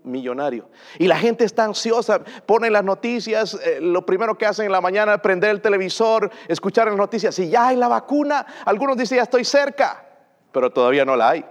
millonario. 0.02 0.68
Y 0.98 1.06
la 1.06 1.16
gente 1.16 1.44
está 1.44 1.62
ansiosa, 1.62 2.20
ponen 2.44 2.72
las 2.72 2.82
noticias, 2.82 3.54
eh, 3.64 3.78
lo 3.80 4.04
primero 4.04 4.36
que 4.36 4.46
hacen 4.46 4.66
en 4.66 4.72
la 4.72 4.80
mañana 4.80 5.14
es 5.14 5.20
prender 5.20 5.50
el 5.50 5.60
televisor, 5.60 6.28
escuchar 6.48 6.88
las 6.88 6.96
noticias. 6.96 7.36
Si 7.36 7.48
ya 7.48 7.68
hay 7.68 7.76
la 7.76 7.86
vacuna, 7.86 8.46
algunos 8.64 8.96
dicen 8.96 9.18
ya 9.18 9.22
estoy 9.22 9.44
cerca, 9.44 10.04
pero 10.50 10.72
todavía 10.72 11.04
no 11.04 11.14
la 11.14 11.30
hay. 11.30 11.44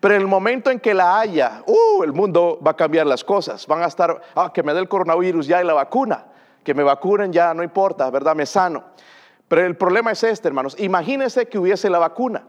Pero 0.00 0.14
en 0.14 0.20
el 0.20 0.26
momento 0.28 0.70
en 0.70 0.78
que 0.78 0.94
la 0.94 1.18
haya, 1.18 1.62
uh, 1.66 2.02
el 2.04 2.12
mundo 2.12 2.58
va 2.64 2.72
a 2.72 2.76
cambiar 2.76 3.06
las 3.06 3.24
cosas. 3.24 3.66
Van 3.66 3.82
a 3.82 3.86
estar, 3.86 4.20
ah, 4.34 4.52
que 4.52 4.62
me 4.62 4.72
dé 4.72 4.80
el 4.80 4.88
coronavirus, 4.88 5.46
ya 5.46 5.58
hay 5.58 5.66
la 5.66 5.74
vacuna. 5.74 6.26
Que 6.62 6.74
me 6.74 6.82
vacunen, 6.82 7.32
ya 7.32 7.52
no 7.54 7.62
importa, 7.62 8.08
¿verdad? 8.10 8.36
Me 8.36 8.46
sano. 8.46 8.84
Pero 9.48 9.66
el 9.66 9.76
problema 9.76 10.12
es 10.12 10.22
este, 10.22 10.48
hermanos. 10.48 10.76
Imagínense 10.78 11.48
que 11.48 11.58
hubiese 11.58 11.90
la 11.90 11.98
vacuna 11.98 12.44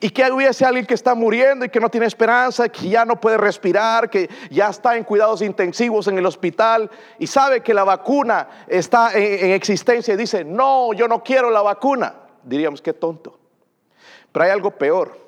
y 0.00 0.10
que 0.10 0.30
hubiese 0.30 0.64
alguien 0.64 0.86
que 0.86 0.94
está 0.94 1.14
muriendo 1.14 1.64
y 1.64 1.68
que 1.68 1.80
no 1.80 1.88
tiene 1.88 2.06
esperanza, 2.06 2.68
que 2.68 2.88
ya 2.88 3.04
no 3.04 3.20
puede 3.20 3.36
respirar, 3.36 4.10
que 4.10 4.28
ya 4.50 4.68
está 4.68 4.96
en 4.96 5.04
cuidados 5.04 5.42
intensivos 5.42 6.06
en 6.06 6.18
el 6.18 6.26
hospital 6.26 6.90
y 7.18 7.26
sabe 7.26 7.62
que 7.62 7.74
la 7.74 7.84
vacuna 7.84 8.48
está 8.68 9.12
en, 9.14 9.52
existencia 9.52 10.14
y 10.14 10.16
dice, 10.16 10.44
no, 10.44 10.92
yo 10.92 11.08
no 11.08 11.22
quiero 11.22 11.50
la 11.50 11.62
vacuna. 11.62 12.14
Diríamos, 12.44 12.80
qué 12.82 12.92
tonto. 12.92 13.38
Pero 14.30 14.44
hay 14.44 14.50
algo 14.50 14.70
peor. 14.70 15.27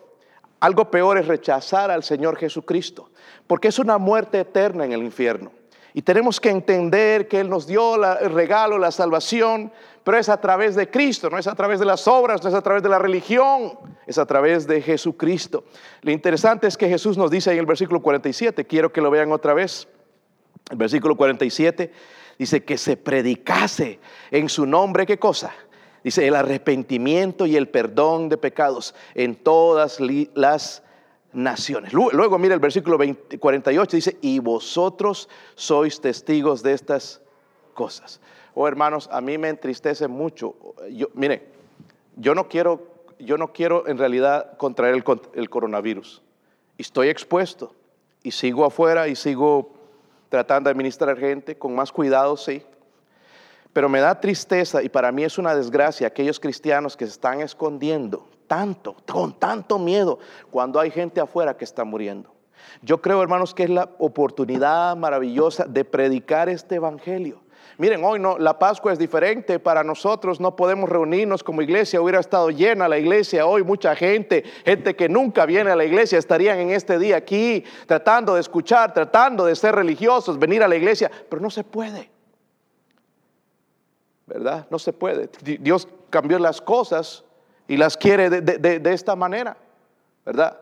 Algo 0.61 0.91
peor 0.91 1.19
es 1.19 1.27
rechazar 1.27 1.91
al 1.91 2.03
Señor 2.03 2.37
Jesucristo, 2.37 3.11
porque 3.47 3.69
es 3.69 3.79
una 3.79 3.99
muerte 3.99 4.41
eterna 4.41 4.85
en 4.85 4.93
el 4.93 5.03
infierno. 5.03 5.53
Y 5.93 6.03
tenemos 6.03 6.39
que 6.39 6.51
entender 6.51 7.27
que 7.27 7.41
Él 7.41 7.49
nos 7.49 7.67
dio 7.67 7.97
el 7.97 8.31
regalo, 8.33 8.79
la 8.79 8.93
salvación, 8.93 9.73
pero 10.05 10.19
es 10.19 10.29
a 10.29 10.41
través 10.41 10.77
de 10.77 10.89
Cristo, 10.89 11.29
no 11.31 11.39
es 11.39 11.47
a 11.47 11.55
través 11.55 11.81
de 11.81 11.87
las 11.87 12.07
obras, 12.07 12.43
no 12.43 12.49
es 12.49 12.55
a 12.55 12.63
través 12.63 12.83
de 12.83 12.89
la 12.89 12.99
religión, 12.99 13.79
es 14.07 14.19
a 14.19 14.27
través 14.27 14.67
de 14.67 14.81
Jesucristo. 14.83 15.65
Lo 16.03 16.13
interesante 16.13 16.69
es 16.69 16.77
que 16.77 16.89
Jesús 16.89 17.19
nos 17.19 17.31
dice 17.31 17.53
en 17.53 17.59
el 17.59 17.67
versículo 17.67 18.01
47, 18.01 18.67
quiero 18.67 18.93
que 18.93 19.01
lo 19.01 19.11
vean 19.11 19.33
otra 19.33 19.53
vez, 19.53 19.89
el 20.71 20.77
versículo 20.77 21.17
47 21.17 21.93
dice 22.39 22.65
que 22.65 22.79
se 22.79 22.97
predicase 22.97 23.99
en 24.31 24.49
su 24.49 24.65
nombre, 24.65 25.05
¿qué 25.05 25.19
cosa? 25.19 25.53
Dice 26.03 26.27
el 26.27 26.35
arrepentimiento 26.35 27.47
y 27.47 27.57
el 27.57 27.69
perdón 27.69 28.29
de 28.29 28.37
pecados 28.39 28.95
en 29.15 29.37
todas 29.37 29.99
las 30.35 30.83
naciones. 31.33 31.93
Luego 31.93 32.39
mira 32.39 32.55
el 32.55 32.61
versículo 32.61 32.99
48, 33.39 33.97
dice, 33.97 34.19
y 34.21 34.39
vosotros 34.39 35.29
sois 35.55 36.01
testigos 36.01 36.63
de 36.63 36.73
estas 36.73 37.21
cosas. 37.75 38.21
Oh 38.55 38.67
hermanos, 38.67 39.09
a 39.13 39.21
mí 39.21 39.39
me 39.39 39.49
entristece 39.49 40.09
mucho. 40.09 40.55
Mire, 41.15 41.47
yo 42.17 42.35
no 42.35 42.49
quiero, 42.49 42.87
yo 43.19 43.39
no 43.39 43.53
quiero 43.53 43.87
en 43.87 43.99
realidad 43.99 44.57
contraer 44.57 44.95
el, 44.95 45.05
el 45.35 45.51
coronavirus. 45.51 46.23
Estoy 46.79 47.09
expuesto 47.09 47.75
y 48.23 48.33
sigo 48.33 48.65
afuera 48.65 49.09
y 49.09 49.17
sigo 49.17 49.73
tratando 50.29 50.69
de 50.69 50.73
administrar 50.73 51.19
gente 51.19 51.57
con 51.57 51.75
más 51.75 51.93
cuidado, 51.93 52.37
sí. 52.37 52.63
Pero 53.73 53.89
me 53.89 54.01
da 54.01 54.21
tristeza 54.21 54.83
y 54.83 54.89
para 54.89 55.13
mí 55.13 55.25
es 55.25 55.39
una 55.39 55.55
desgracia 55.55 56.07
aquellos 56.07 56.41
cristianos 56.41 56.97
que 56.97 57.07
se 57.07 57.13
están 57.13 57.41
escondiendo 57.41 58.29
tanto, 58.51 58.97
con 59.11 59.39
tanto 59.39 59.79
miedo, 59.79 60.19
cuando 60.51 60.81
hay 60.81 60.91
gente 60.91 61.21
afuera 61.21 61.57
que 61.57 61.65
está 61.65 61.85
muriendo. 61.85 62.35
Yo 62.83 63.01
creo, 63.01 63.23
hermanos, 63.23 63.55
que 63.55 63.63
es 63.63 63.71
la 63.71 63.89
oportunidad 63.99 64.97
maravillosa 64.97 65.67
de 65.67 65.85
predicar 65.85 66.49
este 66.49 66.75
evangelio. 66.75 67.43
Miren, 67.79 68.05
hoy 68.05 68.19
no, 68.19 68.39
la 68.39 68.59
Pascua 68.59 68.93
es 68.93 68.99
diferente 68.99 69.59
para 69.59 69.85
nosotros, 69.85 70.41
no 70.41 70.57
podemos 70.57 70.89
reunirnos 70.89 71.45
como 71.45 71.63
iglesia, 71.63 72.01
hubiera 72.01 72.21
estado 72.21 72.51
llena 72.51 72.89
la 72.89 72.99
iglesia 72.99 73.47
hoy, 73.47 73.63
mucha 73.63 73.95
gente, 73.95 74.43
gente 74.65 74.97
que 74.97 75.09
nunca 75.09 75.47
viene 75.47 75.71
a 75.71 75.77
la 75.77 75.85
iglesia, 75.85 76.19
estarían 76.19 76.59
en 76.59 76.71
este 76.71 76.99
día 76.99 77.17
aquí 77.17 77.65
tratando 77.87 78.35
de 78.35 78.41
escuchar, 78.41 78.93
tratando 78.93 79.47
de 79.47 79.55
ser 79.55 79.77
religiosos, 79.77 80.39
venir 80.39 80.63
a 80.63 80.69
la 80.69 80.77
iglesia, 80.77 81.11
pero 81.29 81.41
no 81.41 81.51
se 81.51 81.65
puede. 81.65 82.11
¿Verdad? 84.31 84.67
No 84.71 84.79
se 84.79 84.93
puede. 84.93 85.29
Dios 85.43 85.89
cambió 86.09 86.39
las 86.39 86.61
cosas 86.61 87.25
y 87.67 87.77
las 87.77 87.97
quiere 87.97 88.31
de, 88.31 88.93
esta 88.93 89.17
manera, 89.17 89.57
¿verdad? 90.25 90.57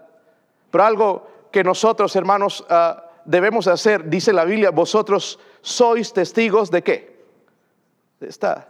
Pero 0.71 0.85
algo 0.85 1.27
que 1.53 1.63
nosotros, 1.63 2.17
hermanos, 2.17 2.65
ah, 2.71 3.05
debemos 3.27 3.67
hacer, 3.67 4.09
dice 4.09 4.33
la 4.33 4.47
Biblia, 4.47 4.71
vosotros 4.71 5.39
sois 5.61 6.13
testigos 6.15 6.71
de 6.71 6.83
qué? 6.83 7.25
De, 8.21 8.29
esta, 8.29 8.69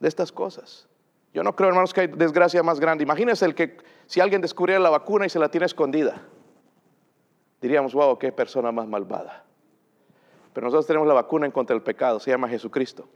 de 0.00 0.08
estas 0.08 0.32
cosas. 0.32 0.88
Yo 1.32 1.44
no 1.44 1.54
creo, 1.54 1.68
hermanos, 1.68 1.94
que 1.94 2.02
hay 2.02 2.06
desgracia 2.08 2.62
más 2.64 2.80
grande. 2.80 3.04
Imagínense 3.04 3.44
el 3.44 3.54
que 3.54 3.76
si 4.06 4.20
alguien 4.20 4.40
descubriera 4.40 4.80
la 4.80 4.90
vacuna 4.90 5.26
y 5.26 5.30
se 5.30 5.38
la 5.38 5.48
tiene 5.48 5.66
escondida, 5.66 6.22
diríamos, 7.60 7.94
wow, 7.94 8.18
qué 8.18 8.32
persona 8.32 8.72
más 8.72 8.88
malvada. 8.88 9.44
Pero 10.52 10.66
nosotros 10.66 10.86
tenemos 10.86 11.06
la 11.06 11.14
vacuna 11.14 11.46
en 11.46 11.52
contra 11.52 11.74
del 11.74 11.82
pecado, 11.82 12.18
se 12.18 12.30
llama 12.30 12.48
Jesucristo. 12.48 13.08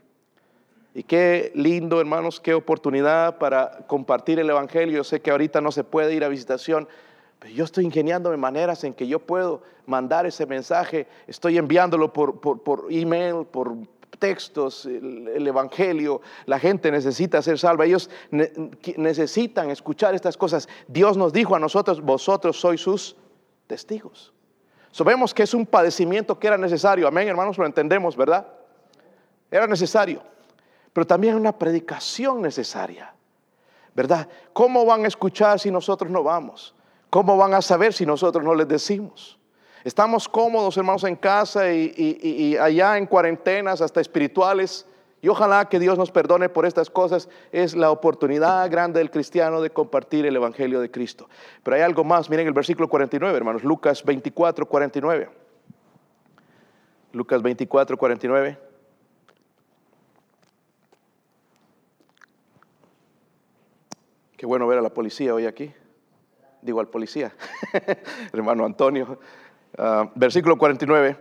Y 0.93 1.03
qué 1.03 1.51
lindo, 1.53 1.99
hermanos, 1.99 2.39
qué 2.39 2.53
oportunidad 2.53 3.37
para 3.37 3.85
compartir 3.87 4.39
el 4.39 4.49
Evangelio. 4.49 4.97
Yo 4.97 5.03
sé 5.03 5.21
que 5.21 5.29
ahorita 5.29 5.61
no 5.61 5.71
se 5.71 5.83
puede 5.83 6.13
ir 6.15 6.23
a 6.23 6.29
visitación, 6.29 6.87
pero 7.37 7.53
yo 7.53 7.63
estoy 7.63 7.85
ingeniándome 7.85 8.37
maneras 8.37 8.83
en 8.83 8.93
que 8.93 9.07
yo 9.07 9.19
puedo 9.19 9.61
mandar 9.85 10.25
ese 10.25 10.47
mensaje. 10.47 11.07
Estoy 11.27 11.57
enviándolo 11.57 12.11
por, 12.11 12.39
por, 12.39 12.87
email, 12.89 13.45
por 13.45 13.75
textos, 14.17 14.87
el, 14.87 15.47
Evangelio. 15.47 16.21
La 16.47 16.57
gente 16.57 16.91
necesita 16.91 17.41
ser 17.43 17.59
salva. 17.59 17.85
Ellos 17.85 18.09
necesitan 18.97 19.69
escuchar 19.69 20.15
estas 20.15 20.37
cosas. 20.37 20.67
Dios 20.87 21.17
nos 21.17 21.31
dijo 21.31 21.55
a 21.55 21.59
nosotros, 21.59 22.01
vosotros 22.01 22.59
sois 22.59 22.81
sus 22.81 23.15
testigos. 23.67 24.33
Sabemos 24.91 25.35
que 25.35 25.43
es 25.43 25.53
un 25.53 25.67
padecimiento 25.67 26.39
que 26.39 26.47
era 26.47 26.57
necesario. 26.57 27.07
Amén, 27.07 27.27
hermanos, 27.27 27.59
lo 27.59 27.65
entendemos, 27.67 28.17
¿verdad? 28.17 28.47
Era 29.51 29.67
necesario 29.67 30.23
pero 30.99 31.07
también 31.07 31.35
una 31.35 31.57
predicación 31.57 32.41
necesaria, 32.41 33.13
¿verdad? 33.95 34.27
¿Cómo 34.51 34.85
van 34.85 35.05
a 35.05 35.07
escuchar 35.07 35.57
si 35.57 35.71
nosotros 35.71 36.11
no 36.11 36.23
vamos? 36.23 36.75
¿Cómo 37.09 37.37
van 37.37 37.53
a 37.53 37.61
saber 37.61 37.93
si 37.93 38.05
nosotros 38.05 38.43
no 38.43 38.53
les 38.53 38.67
decimos? 38.67 39.39
Estamos 39.85 40.27
cómodos, 40.27 40.75
hermanos, 40.75 41.05
en 41.05 41.15
casa 41.15 41.71
y, 41.71 42.57
allá 42.59 42.97
en 42.97 43.05
cuarentenas, 43.05 43.79
hasta 43.79 44.01
espirituales. 44.01 44.85
Y 45.21 45.29
ojalá 45.29 45.69
que 45.69 45.79
Dios 45.79 45.97
nos 45.97 46.11
perdone 46.11 46.49
por 46.49 46.65
estas 46.65 46.89
cosas. 46.89 47.29
Es 47.53 47.77
la 47.77 47.91
oportunidad 47.91 48.69
grande 48.69 48.99
del 48.99 49.09
cristiano 49.09 49.61
de 49.61 49.69
compartir 49.69 50.25
el 50.25 50.35
Evangelio 50.35 50.81
de 50.81 50.91
Cristo. 50.91 51.29
Pero 51.63 51.77
hay 51.77 51.81
algo 51.81 52.03
más. 52.03 52.29
Miren 52.29 52.45
el 52.45 52.53
versículo 52.53 52.89
49, 52.89 53.37
hermanos. 53.37 53.63
Lucas 53.63 54.03
24, 54.03 54.65
49. 54.65 55.29
Lucas 57.13 57.41
24, 57.41 57.97
49. 57.97 58.68
Qué 64.39 64.45
bueno 64.45 64.65
ver 64.67 64.79
a 64.79 64.81
la 64.81 64.89
policía 64.89 65.33
hoy 65.35 65.45
aquí. 65.45 65.69
Digo 66.61 66.79
al 66.79 66.87
policía, 66.87 67.35
hermano 68.31 68.63
Antonio. 68.63 69.19
Ah, 69.77 70.09
versículo 70.15 70.57
49. 70.57 71.17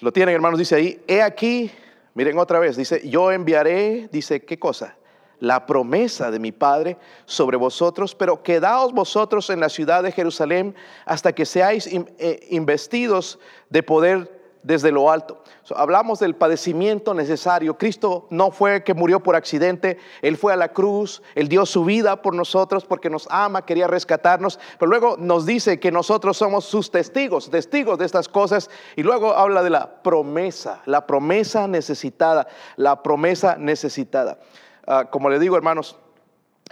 Lo 0.00 0.10
tienen, 0.10 0.34
hermanos, 0.34 0.58
dice 0.58 0.74
ahí, 0.74 1.04
he 1.06 1.20
aquí, 1.20 1.70
miren 2.14 2.38
otra 2.38 2.60
vez, 2.60 2.78
dice, 2.78 3.06
yo 3.06 3.30
enviaré, 3.30 4.08
dice, 4.10 4.42
¿qué 4.46 4.58
cosa? 4.58 4.96
La 5.38 5.66
promesa 5.66 6.30
de 6.30 6.38
mi 6.38 6.50
Padre 6.50 6.96
sobre 7.26 7.58
vosotros, 7.58 8.14
pero 8.14 8.42
quedaos 8.42 8.94
vosotros 8.94 9.50
en 9.50 9.60
la 9.60 9.68
ciudad 9.68 10.02
de 10.02 10.12
Jerusalén 10.12 10.74
hasta 11.04 11.34
que 11.34 11.44
seáis 11.44 11.86
eh, 11.86 12.46
investidos 12.52 13.38
de 13.68 13.82
poder 13.82 14.33
desde 14.64 14.90
lo 14.90 15.10
alto. 15.10 15.42
hablamos 15.76 16.18
del 16.18 16.34
padecimiento 16.34 17.14
necesario. 17.14 17.78
Cristo 17.78 18.26
no 18.30 18.50
fue 18.50 18.82
que 18.82 18.94
murió 18.94 19.22
por 19.22 19.36
accidente, 19.36 19.98
Él 20.22 20.36
fue 20.36 20.52
a 20.52 20.56
la 20.56 20.72
cruz, 20.72 21.22
Él 21.34 21.48
dio 21.48 21.66
su 21.66 21.84
vida 21.84 22.22
por 22.22 22.34
nosotros 22.34 22.84
porque 22.84 23.10
nos 23.10 23.28
ama, 23.30 23.64
quería 23.64 23.86
rescatarnos, 23.86 24.58
pero 24.78 24.88
luego 24.88 25.16
nos 25.18 25.46
dice 25.46 25.78
que 25.78 25.92
nosotros 25.92 26.38
somos 26.38 26.64
sus 26.64 26.90
testigos, 26.90 27.50
testigos 27.50 27.98
de 27.98 28.06
estas 28.06 28.28
cosas, 28.28 28.70
y 28.96 29.02
luego 29.02 29.34
habla 29.34 29.62
de 29.62 29.70
la 29.70 30.02
promesa, 30.02 30.80
la 30.86 31.06
promesa 31.06 31.68
necesitada, 31.68 32.48
la 32.76 33.02
promesa 33.02 33.56
necesitada. 33.56 34.38
Ah, 34.86 35.04
como 35.10 35.28
le 35.28 35.38
digo, 35.38 35.56
hermanos, 35.56 35.98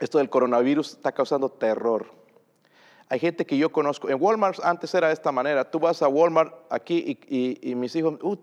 esto 0.00 0.16
del 0.18 0.30
coronavirus 0.30 0.92
está 0.92 1.12
causando 1.12 1.50
terror 1.50 2.21
hay 3.08 3.18
gente 3.18 3.44
que 3.44 3.56
yo 3.56 3.70
conozco, 3.70 4.08
en 4.08 4.16
Walmart 4.20 4.58
antes 4.64 4.94
era 4.94 5.08
de 5.08 5.12
esta 5.12 5.32
manera, 5.32 5.70
tú 5.70 5.78
vas 5.78 6.02
a 6.02 6.08
Walmart 6.08 6.54
aquí 6.70 7.18
y, 7.28 7.74
mis 7.74 7.94
hijos 7.96 8.18
uh, 8.22 8.36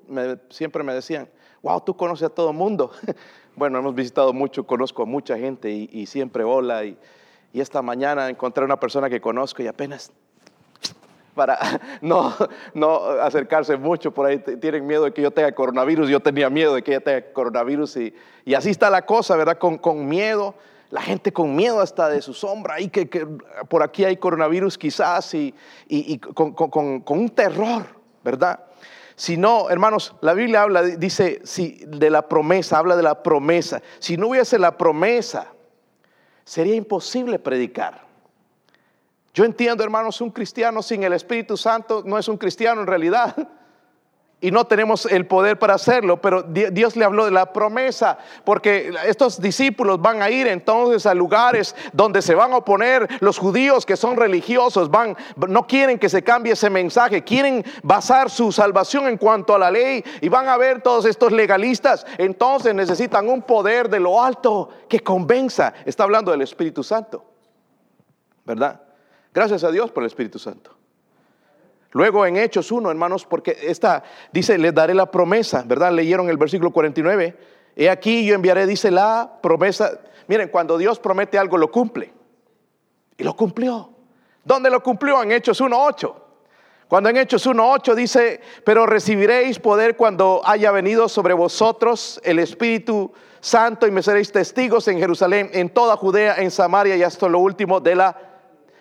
siempre 0.49 0.83
me 0.83 0.93
decían, 0.93 1.27
wow, 1.61 1.81
tú 1.81 1.95
conoces 1.95 2.27
a 2.27 2.29
todo 2.29 2.53
mundo. 2.53 2.91
bueno, 3.55 3.79
hemos 3.79 3.95
visitado 3.95 4.33
mucho, 4.33 4.65
conozco 4.65 5.03
a 5.03 5.05
mucha 5.05 5.37
gente 5.37 5.71
y, 5.71 6.05
siempre 6.05 6.43
hola. 6.43 6.85
Y, 6.85 6.97
esta 7.53 7.81
mañana 7.81 8.29
encontré 8.29 8.63
una 8.63 8.79
persona 8.79 9.09
que 9.09 9.19
conozco 9.19 9.63
y 9.63 9.67
apenas 9.67 10.11
para 11.33 11.57
no, 12.01 12.35
no 12.73 12.97
acercarse 13.21 13.75
mucho, 13.75 14.13
por 14.13 14.27
ahí 14.27 14.37
tienen 14.37 14.85
miedo 14.85 15.05
de 15.05 15.13
que 15.13 15.21
yo 15.21 15.31
tenga 15.31 15.51
coronavirus, 15.51 16.09
yo 16.09 16.19
tenía 16.19 16.49
miedo 16.49 16.75
de 16.75 16.83
que 16.83 16.91
ella 16.91 17.03
tenga 17.03 17.33
coronavirus 17.33 17.97
y, 17.97 18.13
y 18.45 18.53
así 18.53 18.69
está 18.69 18.89
la 18.89 19.05
cosa, 19.05 19.35
¿verdad? 19.35 19.57
Con, 19.57 19.77
con 19.77 20.07
miedo 20.07 20.53
la 20.89 21.01
gente 21.01 21.31
con 21.31 21.55
miedo 21.55 21.81
hasta 21.81 22.09
de 22.09 22.21
su 22.21 22.33
sombra, 22.33 22.79
y 22.79 22.89
que, 22.89 23.05
por 23.67 23.83
aquí 23.83 24.05
hay 24.05 24.17
coronavirus 24.17 24.77
quizás 24.77 25.33
y, 25.33 25.53
con, 26.33 27.03
un 27.07 27.29
terror, 27.29 27.85
¿verdad? 28.23 28.59
Si 29.15 29.37
no, 29.37 29.69
hermanos, 29.69 30.15
la 30.21 30.33
Biblia 30.33 30.61
habla, 30.61 30.81
dice, 30.81 31.41
de 31.87 32.09
la 32.09 32.27
promesa, 32.27 32.77
habla 32.77 32.95
de 32.95 33.03
la 33.03 33.21
promesa. 33.21 33.81
Si 33.99 34.15
no 34.15 34.29
hubiese 34.29 34.57
la 34.57 34.77
promesa, 34.77 35.47
sería 36.45 36.75
imposible 36.75 37.37
predicar. 37.37 38.07
Yo 39.33 39.45
entiendo, 39.45 39.83
hermanos, 39.83 40.21
un 40.21 40.31
cristiano 40.31 40.81
sin 40.81 41.03
el 41.03 41.13
Espíritu 41.13 41.57
Santo 41.57 42.01
no 42.05 42.17
es 42.17 42.27
un 42.27 42.37
cristiano 42.37 42.81
en 42.81 42.87
realidad 42.87 43.35
y 44.41 44.51
no 44.51 44.65
tenemos 44.65 45.05
el 45.05 45.27
poder 45.27 45.59
para 45.59 45.73
hacerlo, 45.73 46.21
pero 46.21 46.43
Dios 46.43 46.95
le 46.95 47.03
habló 47.03 47.25
de 47.25 47.31
la 47.31 47.51
promesa, 47.51 48.17
porque 48.45 48.93
estos 49.05 49.41
discípulos 49.41 50.01
van 50.01 50.21
a 50.21 50.29
ir 50.29 50.47
entonces 50.47 51.05
a 51.05 51.13
lugares 51.13 51.75
donde 51.91 52.21
se 52.21 52.35
van 52.35 52.53
a 52.53 52.57
oponer 52.57 53.07
los 53.19 53.37
judíos 53.37 53.85
que 53.85 53.97
son 53.97 54.15
religiosos, 54.15 54.89
van 54.89 55.17
no 55.47 55.67
quieren 55.67 55.99
que 55.99 56.07
se 56.07 56.23
cambie 56.23 56.53
ese 56.53 56.69
mensaje, 56.69 57.23
quieren 57.23 57.65
basar 57.83 58.29
su 58.29 58.51
salvación 58.51 59.07
en 59.07 59.17
cuanto 59.17 59.53
a 59.53 59.59
la 59.59 59.71
ley 59.71 60.03
y 60.21 60.29
van 60.29 60.47
a 60.47 60.57
ver 60.57 60.81
todos 60.81 61.05
estos 61.05 61.33
legalistas, 61.33 62.05
entonces 62.17 62.73
necesitan 62.73 63.27
un 63.27 63.41
poder 63.41 63.89
de 63.89 63.99
lo 63.99 64.23
alto 64.23 64.69
que 64.87 65.01
convenza. 65.01 65.73
Está 65.85 66.03
hablando 66.03 66.31
del 66.31 66.41
Espíritu 66.41 66.81
Santo. 66.81 67.25
¿Verdad? 68.45 68.81
Gracias 69.33 69.63
a 69.63 69.71
Dios 69.71 69.91
por 69.91 70.03
el 70.03 70.07
Espíritu 70.07 70.39
Santo. 70.39 70.78
Luego 71.91 72.25
en 72.25 72.37
Hechos 72.37 72.71
1, 72.71 72.89
hermanos, 72.89 73.25
porque 73.25 73.57
esta 73.63 74.03
dice, 74.31 74.57
les 74.57 74.73
daré 74.73 74.93
la 74.93 75.09
promesa, 75.09 75.63
¿verdad? 75.65 75.91
Leyeron 75.91 76.29
el 76.29 76.37
versículo 76.37 76.71
49. 76.71 77.35
He 77.75 77.89
aquí 77.89 78.25
yo 78.25 78.35
enviaré, 78.35 78.67
dice 78.67 78.91
la 78.91 79.39
promesa. 79.41 79.99
Miren, 80.27 80.49
cuando 80.49 80.77
Dios 80.77 80.99
promete 80.99 81.39
algo, 81.39 81.57
lo 81.57 81.71
cumple. 81.71 82.13
Y 83.17 83.23
lo 83.23 83.35
cumplió. 83.35 83.89
¿Dónde 84.43 84.69
lo 84.69 84.83
cumplió? 84.83 85.21
En 85.23 85.31
Hechos 85.31 85.61
1.8. 85.61 86.13
Cuando 86.87 87.09
en 87.09 87.17
Hechos 87.17 87.45
1.8 87.47 87.95
dice, 87.95 88.41
pero 88.63 88.85
recibiréis 88.85 89.59
poder 89.59 89.95
cuando 89.95 90.41
haya 90.43 90.71
venido 90.71 91.09
sobre 91.09 91.33
vosotros 91.33 92.19
el 92.23 92.39
Espíritu 92.39 93.11
Santo 93.41 93.87
y 93.87 93.91
me 93.91 94.03
seréis 94.03 94.31
testigos 94.31 94.87
en 94.87 94.99
Jerusalén, 94.99 95.49
en 95.53 95.69
toda 95.69 95.95
Judea, 95.97 96.35
en 96.37 96.51
Samaria 96.51 96.95
y 96.95 97.03
hasta 97.03 97.29
lo 97.29 97.39
último 97.39 97.79
de 97.79 97.95
la 97.95 98.28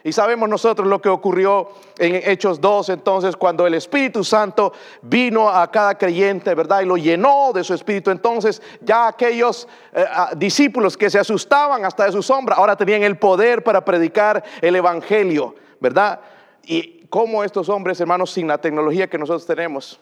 y 0.05 0.13
sabemos 0.13 0.49
nosotros 0.49 0.87
lo 0.87 1.01
que 1.01 1.09
ocurrió 1.09 1.71
en 1.99 2.15
Hechos 2.15 2.61
2, 2.61 2.91
entonces, 2.91 3.37
cuando 3.37 3.67
el 3.67 3.75
Espíritu 3.75 4.23
Santo 4.23 4.73
vino 5.03 5.49
a 5.49 5.71
cada 5.71 5.97
creyente, 5.99 6.55
¿verdad? 6.55 6.83
Y 6.83 6.85
lo 6.85 6.97
llenó 6.97 7.53
de 7.53 7.65
su 7.65 7.75
Espíritu. 7.75 8.11
Entonces, 8.11 8.63
ya 8.81 9.09
aquellos 9.09 9.67
eh, 9.93 10.05
discípulos 10.37 10.97
que 10.97 11.11
se 11.11 11.19
asustaban 11.19 11.85
hasta 11.85 12.05
de 12.05 12.13
su 12.13 12.23
sombra, 12.23 12.57
ahora 12.57 12.77
tenían 12.77 13.03
el 13.03 13.19
poder 13.19 13.65
para 13.65 13.85
predicar 13.85 14.45
el 14.61 14.77
Evangelio, 14.77 15.57
¿verdad? 15.81 16.21
Y 16.63 17.07
cómo 17.09 17.43
estos 17.43 17.69
hombres, 17.69 18.01
hermanos, 18.01 18.31
sin 18.31 18.47
la 18.47 18.59
tecnología 18.59 19.09
que 19.09 19.19
nosotros 19.19 19.47
tenemos, 19.47 20.01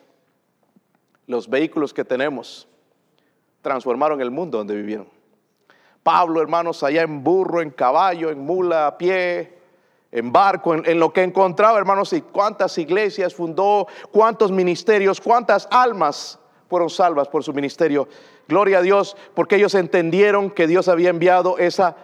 los 1.27 1.49
vehículos 1.49 1.95
que 1.95 2.05
tenemos, 2.05 2.69
transformaron 3.63 4.21
el 4.21 4.31
mundo 4.31 4.59
donde 4.59 4.77
vivieron. 4.77 5.09
Pablo, 6.03 6.41
hermanos, 6.41 6.83
allá 6.83 7.03
en 7.03 7.25
burro, 7.25 7.63
en 7.63 7.71
caballo, 7.71 8.31
en 8.31 8.39
mula, 8.39 8.87
a 8.87 8.99
pie, 8.99 9.56
en 10.17 10.33
barco, 10.33 10.75
en, 10.75 10.99
lo 10.99 11.13
que 11.13 11.23
encontraba, 11.23 11.79
hermanos, 11.79 12.15
y 12.15 12.23
cuántas 12.23 12.79
iglesias 12.79 13.35
fundó, 13.35 13.87
cuántos 14.11 14.51
ministerios, 14.51 15.21
cuántas 15.21 15.69
almas 15.71 16.39
fueron 16.71 16.89
salvas 16.89 17.29
por 17.29 17.45
su 17.45 17.53
ministerio. 17.53 18.09
Gloria 18.49 18.79
a 18.79 18.83
Dios, 18.83 19.15
porque 19.35 19.57
ellos 19.57 19.75
entendieron 19.75 20.51
que 20.51 20.67
Dios 20.67 20.89
había 20.89 21.11
enviado 21.11 21.59
esa 21.59 21.97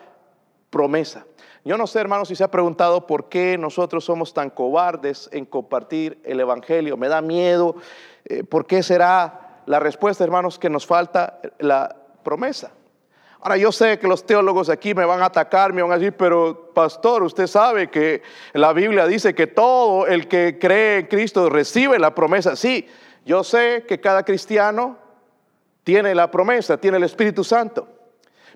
promesa. 0.68 1.25
Yo 1.64 1.79
no 1.79 1.87
sé, 1.87 2.01
hermanos, 2.01 2.29
si 2.29 2.37
se 2.37 2.44
ha 2.44 2.51
preguntado 2.51 3.07
por 3.07 3.31
qué 3.31 3.57
nosotros 3.57 4.05
somos 4.05 4.35
tan 4.35 4.51
cobardes 4.51 5.31
en 5.33 5.46
compartir 5.46 6.20
el 6.25 6.38
Evangelio. 6.38 6.98
Me 6.98 7.09
da 7.09 7.22
miedo. 7.22 7.77
Eh, 8.27 8.44
¿Por 8.44 8.66
qué 8.66 8.83
será 8.83 9.62
la 9.64 9.81
respuesta, 9.81 10.22
hermanos, 10.22 10.59
que 10.59 10.68
nos 10.68 10.87
falta 10.87 11.40
la 11.59 11.96
promesa. 12.22 12.72
Ahora 13.44 13.57
yo 13.57 13.72
sé 13.72 13.98
que 13.98 14.07
los 14.07 14.24
teólogos 14.24 14.68
aquí 14.68 14.94
me 14.94 15.05
van 15.05 15.20
a 15.20 15.26
atacar, 15.26 15.72
me 15.72 15.83
van 15.83 15.90
a 15.90 15.98
decir, 15.98 16.12
pero 16.16 16.70
pastor, 16.72 17.24
usted 17.24 17.48
sabe 17.48 17.90
que 17.90 18.22
la 18.52 18.72
Biblia 18.72 19.05
dice 19.09 19.35
que 19.35 19.48
todo 19.48 20.07
el 20.07 20.28
que 20.28 20.59
cree 20.61 21.00
en 21.00 21.07
Cristo 21.07 21.50
recibe 21.50 21.98
la 21.98 22.14
promesa. 22.14 22.55
Sí, 22.55 22.87
yo 23.26 23.42
sé 23.42 23.85
que 23.88 24.00
cada 24.00 24.24
cristiano 24.24 24.96
tiene 25.83 26.14
la 26.14 26.31
promesa, 26.31 26.76
tiene 26.76 26.98
el 26.98 27.02
Espíritu 27.02 27.42
Santo, 27.42 27.88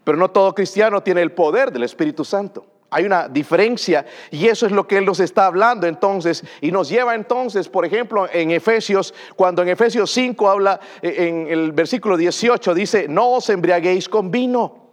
pero 0.05 0.17
no 0.17 0.31
todo 0.31 0.55
cristiano 0.55 1.03
tiene 1.03 1.21
el 1.21 1.33
poder 1.33 1.73
del 1.73 1.83
Espíritu 1.83 2.25
Santo. 2.25 2.65
Hay 2.91 3.05
una 3.05 3.29
diferencia 3.29 4.07
y 4.31 4.47
eso 4.47 4.67
es 4.67 4.73
lo 4.73 4.87
que 4.87 4.99
Él 4.99 5.05
nos 5.05 5.21
está 5.21 5.47
hablando 5.47 5.87
entonces 5.87 6.45
y 6.61 6.71
nos 6.71 6.89
lleva 6.89 7.15
entonces, 7.15 7.69
por 7.69 7.85
ejemplo, 7.85 8.29
en 8.33 8.51
Efesios, 8.51 9.13
cuando 9.35 9.63
en 9.63 9.69
Efesios 9.69 10.11
5 10.13 10.49
habla, 10.49 10.81
eh, 11.03 11.29
en 11.29 11.49
el 11.49 11.73
versículo 11.73 12.17
18 12.17 12.75
dice, 12.75 13.07
no 13.09 13.31
os 13.33 13.51
embriaguéis 13.51 14.09
con 14.09 14.31
vino, 14.31 14.87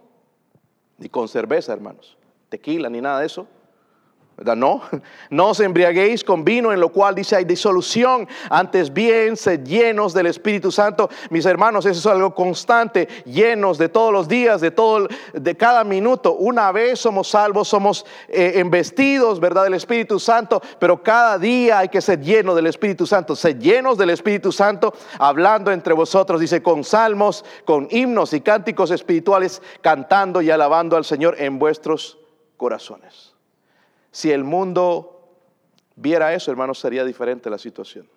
ni 0.98 1.08
con 1.08 1.28
cerveza, 1.28 1.72
hermanos, 1.72 2.16
tequila, 2.48 2.88
ni 2.90 3.00
nada 3.00 3.20
de 3.20 3.26
eso 3.26 3.46
no, 4.56 4.82
no 5.30 5.48
os 5.48 5.60
embriaguéis 5.60 6.24
con 6.24 6.44
vino 6.44 6.72
en 6.72 6.80
lo 6.80 6.90
cual 6.90 7.14
dice 7.14 7.36
hay 7.36 7.44
disolución, 7.44 8.26
antes 8.50 8.92
bien 8.92 9.36
sed 9.36 9.64
llenos 9.64 10.12
del 10.12 10.26
Espíritu 10.26 10.72
Santo. 10.72 11.08
Mis 11.30 11.46
hermanos, 11.46 11.86
eso 11.86 11.98
es 11.98 12.06
algo 12.06 12.34
constante, 12.34 13.06
llenos 13.24 13.78
de 13.78 13.88
todos 13.88 14.12
los 14.12 14.26
días, 14.26 14.60
de 14.60 14.70
todo, 14.70 15.06
de 15.32 15.56
cada 15.56 15.84
minuto. 15.84 16.34
Una 16.34 16.72
vez 16.72 16.98
somos 17.00 17.28
salvos, 17.28 17.68
somos 17.68 18.04
eh, 18.28 18.54
embestidos, 18.56 19.38
¿verdad? 19.38 19.64
Del 19.64 19.74
Espíritu 19.74 20.18
Santo, 20.18 20.60
pero 20.78 21.02
cada 21.02 21.38
día 21.38 21.78
hay 21.78 21.88
que 21.88 22.00
ser 22.00 22.20
llenos 22.20 22.56
del 22.56 22.66
Espíritu 22.66 23.06
Santo, 23.06 23.36
ser 23.36 23.58
llenos 23.58 23.96
del 23.96 24.10
Espíritu 24.10 24.50
Santo, 24.50 24.94
hablando 25.18 25.70
entre 25.70 25.94
vosotros, 25.94 26.40
dice, 26.40 26.62
con 26.62 26.82
salmos, 26.82 27.44
con 27.64 27.86
himnos 27.90 28.32
y 28.32 28.40
cánticos 28.40 28.90
espirituales, 28.90 29.62
cantando 29.80 30.42
y 30.42 30.50
alabando 30.50 30.96
al 30.96 31.04
Señor 31.04 31.36
en 31.38 31.58
vuestros 31.58 32.18
corazones. 32.56 33.33
Si 34.14 34.30
el 34.30 34.44
mundo 34.44 35.28
viera 35.96 36.34
eso, 36.34 36.52
hermanos, 36.52 36.78
sería 36.78 37.04
diferente 37.04 37.50
la 37.50 37.58
situación. 37.58 38.08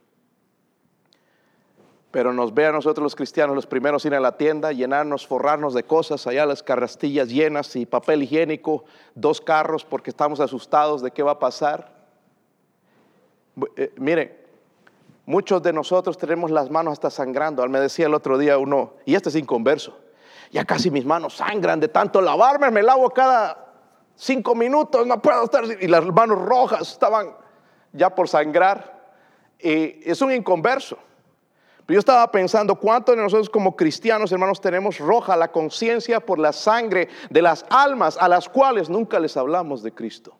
Pero 2.12 2.34
nos 2.34 2.54
ve 2.54 2.68
a 2.68 2.72
nosotros 2.72 3.02
los 3.02 3.16
cristianos 3.16 3.56
los 3.56 3.66
primeros 3.66 4.06
ir 4.06 4.14
a 4.14 4.20
la 4.20 4.38
tienda, 4.38 4.72
llenarnos, 4.72 5.26
forrarnos 5.26 5.74
de 5.74 5.82
cosas, 5.82 6.28
allá 6.28 6.46
las 6.46 6.62
carrastillas 6.62 7.30
llenas 7.30 7.76
y 7.76 7.88
papel 7.88 8.22
higiénico, 8.22 8.86
dos 9.16 9.42
carros 9.42 9.84
porque 9.84 10.12
estamos 10.12 10.40
asustados 10.40 11.02
de 11.02 11.10
qué 11.10 11.24
va 11.24 11.32
a 11.32 11.40
pasar. 11.40 11.92
Eh, 13.76 13.92
miren, 13.98 14.38
muchos 15.26 15.64
de 15.64 15.74
nosotros 15.74 16.16
tenemos 16.16 16.52
las 16.52 16.70
manos 16.70 16.92
hasta 16.92 17.10
sangrando. 17.10 17.68
Me 17.70 17.80
decía 17.80 18.06
el 18.06 18.14
otro 18.14 18.38
día 18.38 18.60
uno, 18.60 18.94
y 19.04 19.16
este 19.16 19.30
es 19.30 19.36
inconverso, 19.36 19.98
ya 20.52 20.64
casi 20.64 20.92
mis 20.92 21.06
manos 21.06 21.38
sangran 21.38 21.80
de 21.80 21.88
tanto 21.88 22.22
lavarme, 22.22 22.70
me 22.70 22.84
lavo 22.84 23.10
cada 23.10 23.67
cinco 24.18 24.56
minutos, 24.56 25.08
no 25.08 25.22
puedo 25.22 25.46
estar. 25.46 25.64
Y 25.80 25.88
las 25.88 26.06
manos 26.06 26.42
rojas 26.42 26.92
estaban 26.92 27.36
ya 27.94 28.14
por 28.14 28.28
sangrar. 28.28 29.14
Es 29.60 30.22
un 30.22 30.32
inconverso. 30.32 30.98
Pero 31.86 31.96
yo 31.96 32.00
estaba 32.00 32.30
pensando, 32.30 32.76
¿cuántos 32.76 33.16
de 33.16 33.22
nosotros 33.22 33.50
como 33.50 33.78
cristianos, 33.78 34.32
hermanos, 34.34 34.60
tenemos 34.60 34.98
roja 35.00 35.38
la 35.38 35.50
conciencia 35.54 36.20
por 36.20 36.38
la 36.38 36.52
sangre 36.52 37.08
de 37.30 37.42
las 37.42 37.66
almas 37.70 38.18
a 38.20 38.28
las 38.28 38.50
cuales 38.50 38.90
nunca 38.90 39.20
les 39.22 39.38
hablamos 39.38 39.82
de 39.84 39.94
Cristo? 39.94 40.36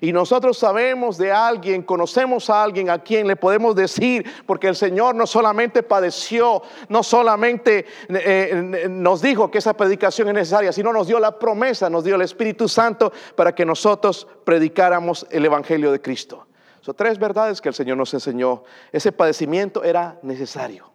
Y 0.00 0.12
nosotros 0.12 0.58
sabemos 0.58 1.18
de 1.18 1.32
alguien, 1.32 1.82
conocemos 1.82 2.48
a 2.50 2.62
alguien 2.62 2.90
a 2.90 2.98
quien 2.98 3.26
le 3.26 3.36
podemos 3.36 3.74
decir, 3.74 4.24
porque 4.46 4.68
el 4.68 4.76
Señor 4.76 5.14
no 5.14 5.26
solamente 5.26 5.82
padeció, 5.82 6.62
no 6.88 7.02
solamente 7.02 7.86
eh, 8.08 8.86
nos 8.88 9.22
dijo 9.22 9.50
que 9.50 9.58
esa 9.58 9.74
predicación 9.74 10.28
es 10.28 10.34
necesaria, 10.34 10.72
sino 10.72 10.92
nos 10.92 11.06
dio 11.06 11.18
la 11.18 11.38
promesa, 11.38 11.90
nos 11.90 12.04
dio 12.04 12.16
el 12.16 12.22
Espíritu 12.22 12.68
Santo 12.68 13.12
para 13.34 13.54
que 13.54 13.64
nosotros 13.64 14.26
predicáramos 14.44 15.26
el 15.30 15.44
Evangelio 15.44 15.92
de 15.92 16.00
Cristo. 16.00 16.46
Son 16.80 16.94
tres 16.94 17.18
verdades 17.18 17.60
que 17.60 17.68
el 17.68 17.74
Señor 17.74 17.96
nos 17.96 18.14
enseñó. 18.14 18.64
Ese 18.90 19.12
padecimiento 19.12 19.84
era 19.84 20.18
necesario. 20.22 20.90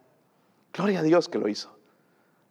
Gloria 0.72 1.00
a 1.00 1.02
Dios 1.02 1.28
que 1.28 1.38
lo 1.38 1.48
hizo. 1.48 1.74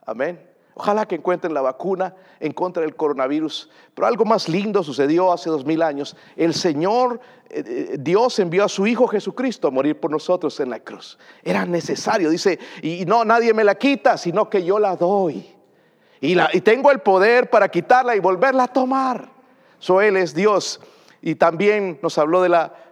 Amén. 0.05 0.54
Ojalá 0.77 1.07
que 1.07 1.15
encuentren 1.15 1.53
la 1.53 1.61
vacuna 1.61 2.13
en 2.41 2.51
contra 2.51 2.83
del 2.83 2.97
coronavirus. 2.97 3.69
Pero 3.93 4.07
algo 4.07 4.25
más 4.25 4.49
lindo 4.49 4.83
sucedió 4.83 5.31
hace 5.31 5.49
dos 5.49 5.65
mil 5.65 5.81
años. 5.81 6.17
El 6.35 6.53
Señor, 6.53 7.21
eh, 7.49 7.63
eh, 7.65 7.95
Dios 7.97 8.37
envió 8.39 8.65
a 8.65 8.69
su 8.69 8.85
Hijo 8.85 9.07
Jesucristo 9.07 9.69
a 9.69 9.71
morir 9.71 9.97
por 9.97 10.11
nosotros 10.11 10.59
en 10.59 10.69
la 10.69 10.81
cruz. 10.81 11.17
Era 11.43 11.65
necesario, 11.65 12.29
dice, 12.29 12.59
y 12.81 13.05
no, 13.05 13.23
nadie 13.23 13.53
me 13.53 13.63
la 13.63 13.75
quita, 13.75 14.17
sino 14.17 14.49
que 14.49 14.65
yo 14.65 14.77
la 14.77 14.97
doy. 14.97 15.49
Y, 16.19 16.37
y 16.37 16.61
tengo 16.61 16.91
el 16.91 16.99
poder 16.99 17.49
para 17.49 17.69
quitarla 17.69 18.13
y 18.13 18.19
volverla 18.19 18.63
a 18.63 18.67
tomar. 18.67 19.29
So, 19.79 20.01
Él 20.01 20.17
es 20.17 20.35
Dios. 20.35 20.81
Y 21.21 21.35
también 21.35 21.99
nos 22.01 22.17
habló 22.17 22.41
de 22.41 22.49
la 22.49 22.84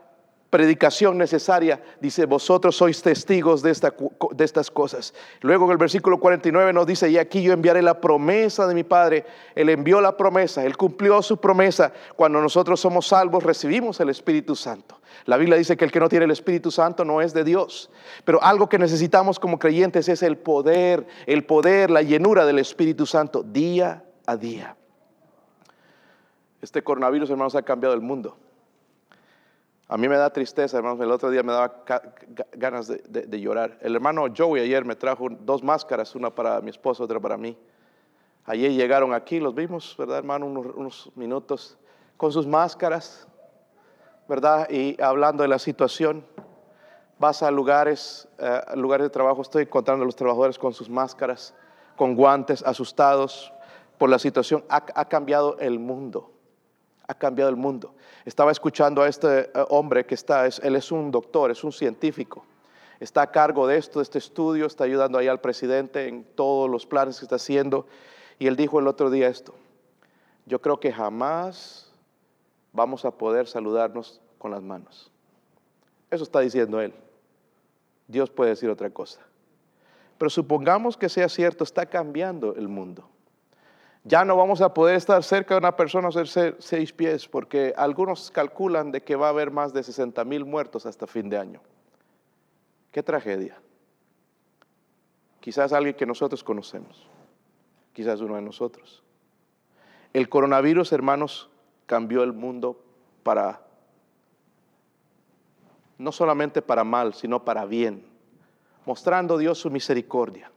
predicación 0.53 1.17
necesaria, 1.17 1.81
dice, 1.99 2.27
vosotros 2.27 2.75
sois 2.75 3.01
testigos 3.01 3.63
de, 3.63 3.71
esta, 3.71 3.91
de 4.35 4.45
estas 4.45 4.69
cosas. 4.69 5.15
Luego 5.41 5.65
en 5.65 5.71
el 5.71 5.79
versículo 5.79 6.19
49 6.19 6.71
nos 6.73 6.85
dice, 6.85 7.09
y 7.09 7.17
aquí 7.17 7.41
yo 7.41 7.53
enviaré 7.53 7.81
la 7.81 7.99
promesa 7.99 8.67
de 8.67 8.75
mi 8.75 8.83
Padre. 8.83 9.25
Él 9.55 9.69
envió 9.69 9.99
la 9.99 10.15
promesa, 10.15 10.63
Él 10.63 10.77
cumplió 10.77 11.23
su 11.23 11.37
promesa. 11.37 11.91
Cuando 12.15 12.39
nosotros 12.39 12.79
somos 12.79 13.07
salvos, 13.07 13.41
recibimos 13.41 13.99
el 13.99 14.09
Espíritu 14.09 14.55
Santo. 14.55 15.01
La 15.25 15.37
Biblia 15.37 15.57
dice 15.57 15.75
que 15.75 15.85
el 15.85 15.91
que 15.91 15.99
no 15.99 16.07
tiene 16.07 16.25
el 16.25 16.31
Espíritu 16.31 16.69
Santo 16.69 17.03
no 17.03 17.19
es 17.19 17.33
de 17.33 17.43
Dios. 17.43 17.89
Pero 18.23 18.39
algo 18.43 18.69
que 18.69 18.77
necesitamos 18.77 19.39
como 19.39 19.57
creyentes 19.57 20.07
es 20.07 20.21
el 20.21 20.37
poder, 20.37 21.07
el 21.25 21.45
poder, 21.45 21.89
la 21.89 22.03
llenura 22.03 22.45
del 22.45 22.59
Espíritu 22.59 23.07
Santo 23.07 23.41
día 23.41 24.03
a 24.27 24.37
día. 24.37 24.77
Este 26.61 26.83
coronavirus, 26.83 27.31
hermanos, 27.31 27.55
ha 27.55 27.63
cambiado 27.63 27.95
el 27.95 28.01
mundo. 28.01 28.37
A 29.93 29.97
mí 29.97 30.09
me 30.09 30.17
da 30.17 30.31
tristeza, 30.31 30.75
hermanos. 30.75 30.99
El 31.01 31.11
otro 31.11 31.29
día 31.29 31.43
me 31.43 31.53
daba 31.53 31.83
ganas 32.53 32.87
de, 32.87 33.39
llorar. 33.39 33.77
El 33.79 33.93
hermano 33.93 34.25
Joey 34.35 34.63
ayer 34.63 34.83
me 34.85 34.95
trajo 34.95 35.27
dos 35.29 35.61
máscaras, 35.61 36.15
una 36.15 36.31
para 36.33 36.59
mi 36.61 36.71
esposo, 36.71 37.03
otra 37.03 37.19
para 37.19 37.37
mí. 37.37 37.55
Ayer 38.45 38.71
llegaron 38.71 39.13
aquí, 39.13 39.39
los 39.39 39.53
vimos, 39.53 39.95
¿verdad, 39.95 40.17
hermano? 40.17 40.47
Unos, 40.47 41.11
minutos 41.13 41.77
con 42.17 42.31
sus 42.31 42.47
máscaras, 42.47 43.27
¿verdad? 44.27 44.67
Y 44.67 44.99
hablando 44.99 45.43
de 45.43 45.49
la 45.49 45.59
situación. 45.59 46.25
Vas 47.19 47.43
a 47.43 47.51
lugares, 47.51 48.27
eh, 48.39 48.61
lugares 48.73 49.05
de 49.05 49.11
trabajo, 49.11 49.43
estoy 49.43 49.61
encontrando 49.61 50.01
a 50.01 50.07
los 50.07 50.15
trabajadores 50.15 50.57
con 50.57 50.73
sus 50.73 50.89
máscaras, 50.89 51.53
con 51.95 52.15
guantes, 52.15 52.63
asustados 52.63 53.53
por 53.99 54.09
la 54.09 54.17
situación. 54.17 54.65
ha 54.69 55.05
cambiado 55.05 55.55
el 55.59 55.77
mundo 55.77 56.32
ha 57.07 57.13
cambiado 57.13 57.49
el 57.49 57.55
mundo. 57.55 57.93
Estaba 58.25 58.51
escuchando 58.51 59.01
a 59.01 59.07
este 59.07 59.41
eh, 59.41 59.49
hombre 59.69 60.05
que 60.05 60.15
está, 60.15 60.45
él 60.45 60.75
es 60.75 60.91
un 60.91 61.11
doctor, 61.11 61.51
es 61.51 61.63
un 61.63 61.71
científico, 61.71 62.45
está 62.99 63.23
a 63.23 63.31
cargo 63.31 63.67
de 63.67 63.77
esto, 63.77 63.99
de 63.99 64.03
este 64.03 64.17
estudio, 64.19 64.65
está 64.65 64.85
ayudando 64.85 65.17
ahí 65.17 65.27
al 65.27 65.41
presidente 65.41 66.07
en 66.07 66.23
todos 66.23 66.69
los 66.69 66.85
planes 66.85 67.19
que 67.19 67.25
está 67.25 67.35
haciendo. 67.35 67.85
Y 68.39 68.47
él 68.47 68.55
dijo 68.55 68.79
el 68.79 68.87
otro 68.87 69.09
día 69.09 69.27
esto, 69.27 69.53
yo 70.45 70.61
creo 70.61 70.79
que 70.79 70.91
jamás 70.91 71.91
vamos 72.71 73.05
a 73.05 73.11
poder 73.11 73.47
saludarnos 73.47 74.21
con 74.37 74.51
las 74.51 74.61
manos. 74.61 75.11
Eso 76.09 76.23
está 76.23 76.39
diciendo 76.39 76.79
él. 76.81 76.93
Dios 78.07 78.29
puede 78.29 78.51
decir 78.51 78.69
otra 78.69 78.89
cosa. 78.89 79.21
Pero 80.17 80.29
supongamos 80.29 80.95
que 80.95 81.09
sea 81.09 81.27
cierto, 81.29 81.63
está 81.63 81.85
cambiando 81.85 82.55
el 82.55 82.67
mundo 82.67 83.09
ya 84.03 84.25
no 84.25 84.35
vamos 84.35 84.61
a 84.61 84.73
poder 84.73 84.95
estar 84.95 85.23
cerca 85.23 85.53
de 85.53 85.59
una 85.59 85.75
persona 85.77 86.09
hacer 86.09 86.57
seis 86.59 86.91
pies, 86.91 87.27
porque 87.27 87.73
algunos 87.77 88.31
calculan 88.31 88.91
de 88.91 89.01
que 89.01 89.15
va 89.15 89.27
a 89.27 89.29
haber 89.29 89.49
más 89.49 89.73
de 89.73 89.81
60 89.81 90.23
mil 90.25 90.43
muertos 90.43 90.85
hasta 90.85 91.07
fin 91.07 91.29
de 91.29 91.37
año. 91.37 91.61
Qué 92.91 93.01
tragedia. 93.01 93.57
Quizás 95.39 95.71
alguien 95.71 95.95
que 95.95 96.05
nosotros 96.05 96.43
conocemos, 96.43 97.07
quizás 97.93 98.19
uno 98.19 98.35
de 98.35 98.41
nosotros. 98.41 99.03
El 100.11 100.29
coronavirus, 100.29 100.91
hermanos, 100.91 101.49
cambió 101.85 102.23
el 102.23 102.33
mundo 102.33 102.81
para, 103.23 103.61
no 105.97 106.11
solamente 106.11 106.61
para 106.61 106.83
mal, 106.83 107.13
sino 107.13 107.45
para 107.45 107.65
bien, 107.65 108.05
mostrando 108.85 109.37
Dios 109.37 109.59
su 109.59 109.71
misericordia. 109.71 110.51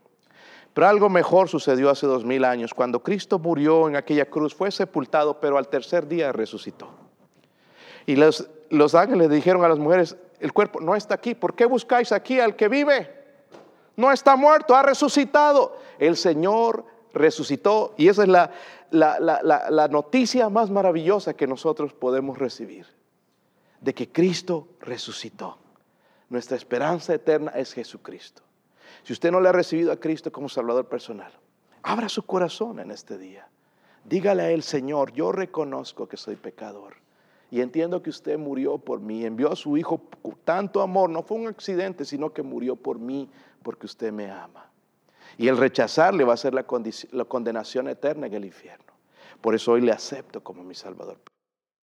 Pero 0.76 0.88
algo 0.88 1.08
mejor 1.08 1.48
sucedió 1.48 1.88
hace 1.88 2.06
dos 2.06 2.26
mil 2.26 2.44
años. 2.44 2.74
Cuando 2.74 3.02
Cristo 3.02 3.38
murió 3.38 3.88
en 3.88 3.96
aquella 3.96 4.26
cruz, 4.26 4.54
fue 4.54 4.70
sepultado, 4.70 5.40
pero 5.40 5.56
al 5.56 5.68
tercer 5.68 6.06
día 6.06 6.32
resucitó. 6.32 6.90
Y 8.04 8.14
los, 8.14 8.46
ángeles 8.94 9.30
dijeron 9.30 9.64
a 9.64 9.68
las 9.68 9.78
mujeres, 9.78 10.18
el 10.38 10.52
cuerpo 10.52 10.82
no 10.82 10.94
está 10.94 11.14
aquí, 11.14 11.34
¿por 11.34 11.54
qué 11.54 11.64
buscáis 11.64 12.12
aquí 12.12 12.40
al 12.40 12.56
que 12.56 12.68
vive? 12.68 13.10
No 13.96 14.12
está 14.12 14.36
muerto, 14.36 14.76
ha 14.76 14.82
resucitado. 14.82 15.78
El 15.98 16.14
Señor 16.14 16.84
resucitó 17.14 17.94
y 17.96 18.08
esa 18.08 18.24
es 18.24 18.28
la 18.90 19.88
noticia 19.90 20.50
más 20.50 20.68
maravillosa 20.68 21.32
que 21.32 21.46
nosotros 21.46 21.94
podemos 21.94 22.36
recibir, 22.36 22.86
de 23.80 23.94
que 23.94 24.12
Cristo 24.12 24.68
resucitó. 24.80 25.56
Nuestra 26.28 26.58
esperanza 26.58 27.14
eterna 27.14 27.52
es 27.52 27.72
Jesucristo. 27.72 28.45
Si 29.06 29.12
usted 29.12 29.30
no 29.30 29.40
le 29.40 29.48
ha 29.48 29.52
recibido 29.52 29.92
a 29.92 30.00
Cristo 30.00 30.32
como 30.32 30.48
Salvador 30.48 30.88
personal, 30.88 31.30
Abra 31.88 32.08
su 32.08 32.24
corazón 32.24 32.80
en 32.80 32.90
este 32.90 33.16
día. 33.16 33.46
Dígale 34.04 34.42
a 34.42 34.50
Él, 34.50 34.64
Señor, 34.64 35.12
yo 35.12 35.30
reconozco 35.30 36.08
que 36.08 36.16
soy 36.16 36.34
pecador. 36.34 36.94
Y 37.48 37.60
entiendo 37.60 38.02
que 38.02 38.10
usted 38.10 38.36
murió 38.36 38.78
por 38.78 38.98
mí, 38.98 39.24
envió 39.24 39.52
a 39.52 39.54
su 39.54 39.76
Hijo 39.76 40.02
con 40.20 40.34
tanto 40.44 40.82
amor, 40.82 41.10
no 41.10 41.22
fue 41.22 41.38
un 41.38 41.46
accidente, 41.46 42.04
sino 42.04 42.32
que 42.32 42.42
murió 42.42 42.74
por 42.74 42.98
mí, 42.98 43.30
porque 43.62 43.86
usted 43.86 44.10
me 44.10 44.28
ama. 44.28 44.68
Y 45.38 45.46
el 45.46 45.56
rechazarle 45.56 46.24
va 46.24 46.34
a 46.34 46.36
ser 46.36 46.54
la, 46.54 46.66
la 47.12 47.24
condenación 47.24 47.86
eterna 47.86 48.26
en 48.26 48.34
el 48.34 48.44
infierno. 48.46 48.92
Por 49.40 49.54
eso 49.54 49.70
hoy 49.70 49.82
le 49.82 49.92
acepto 49.92 50.42
como 50.42 50.64
mi 50.64 50.74
Salvador. 50.74 51.18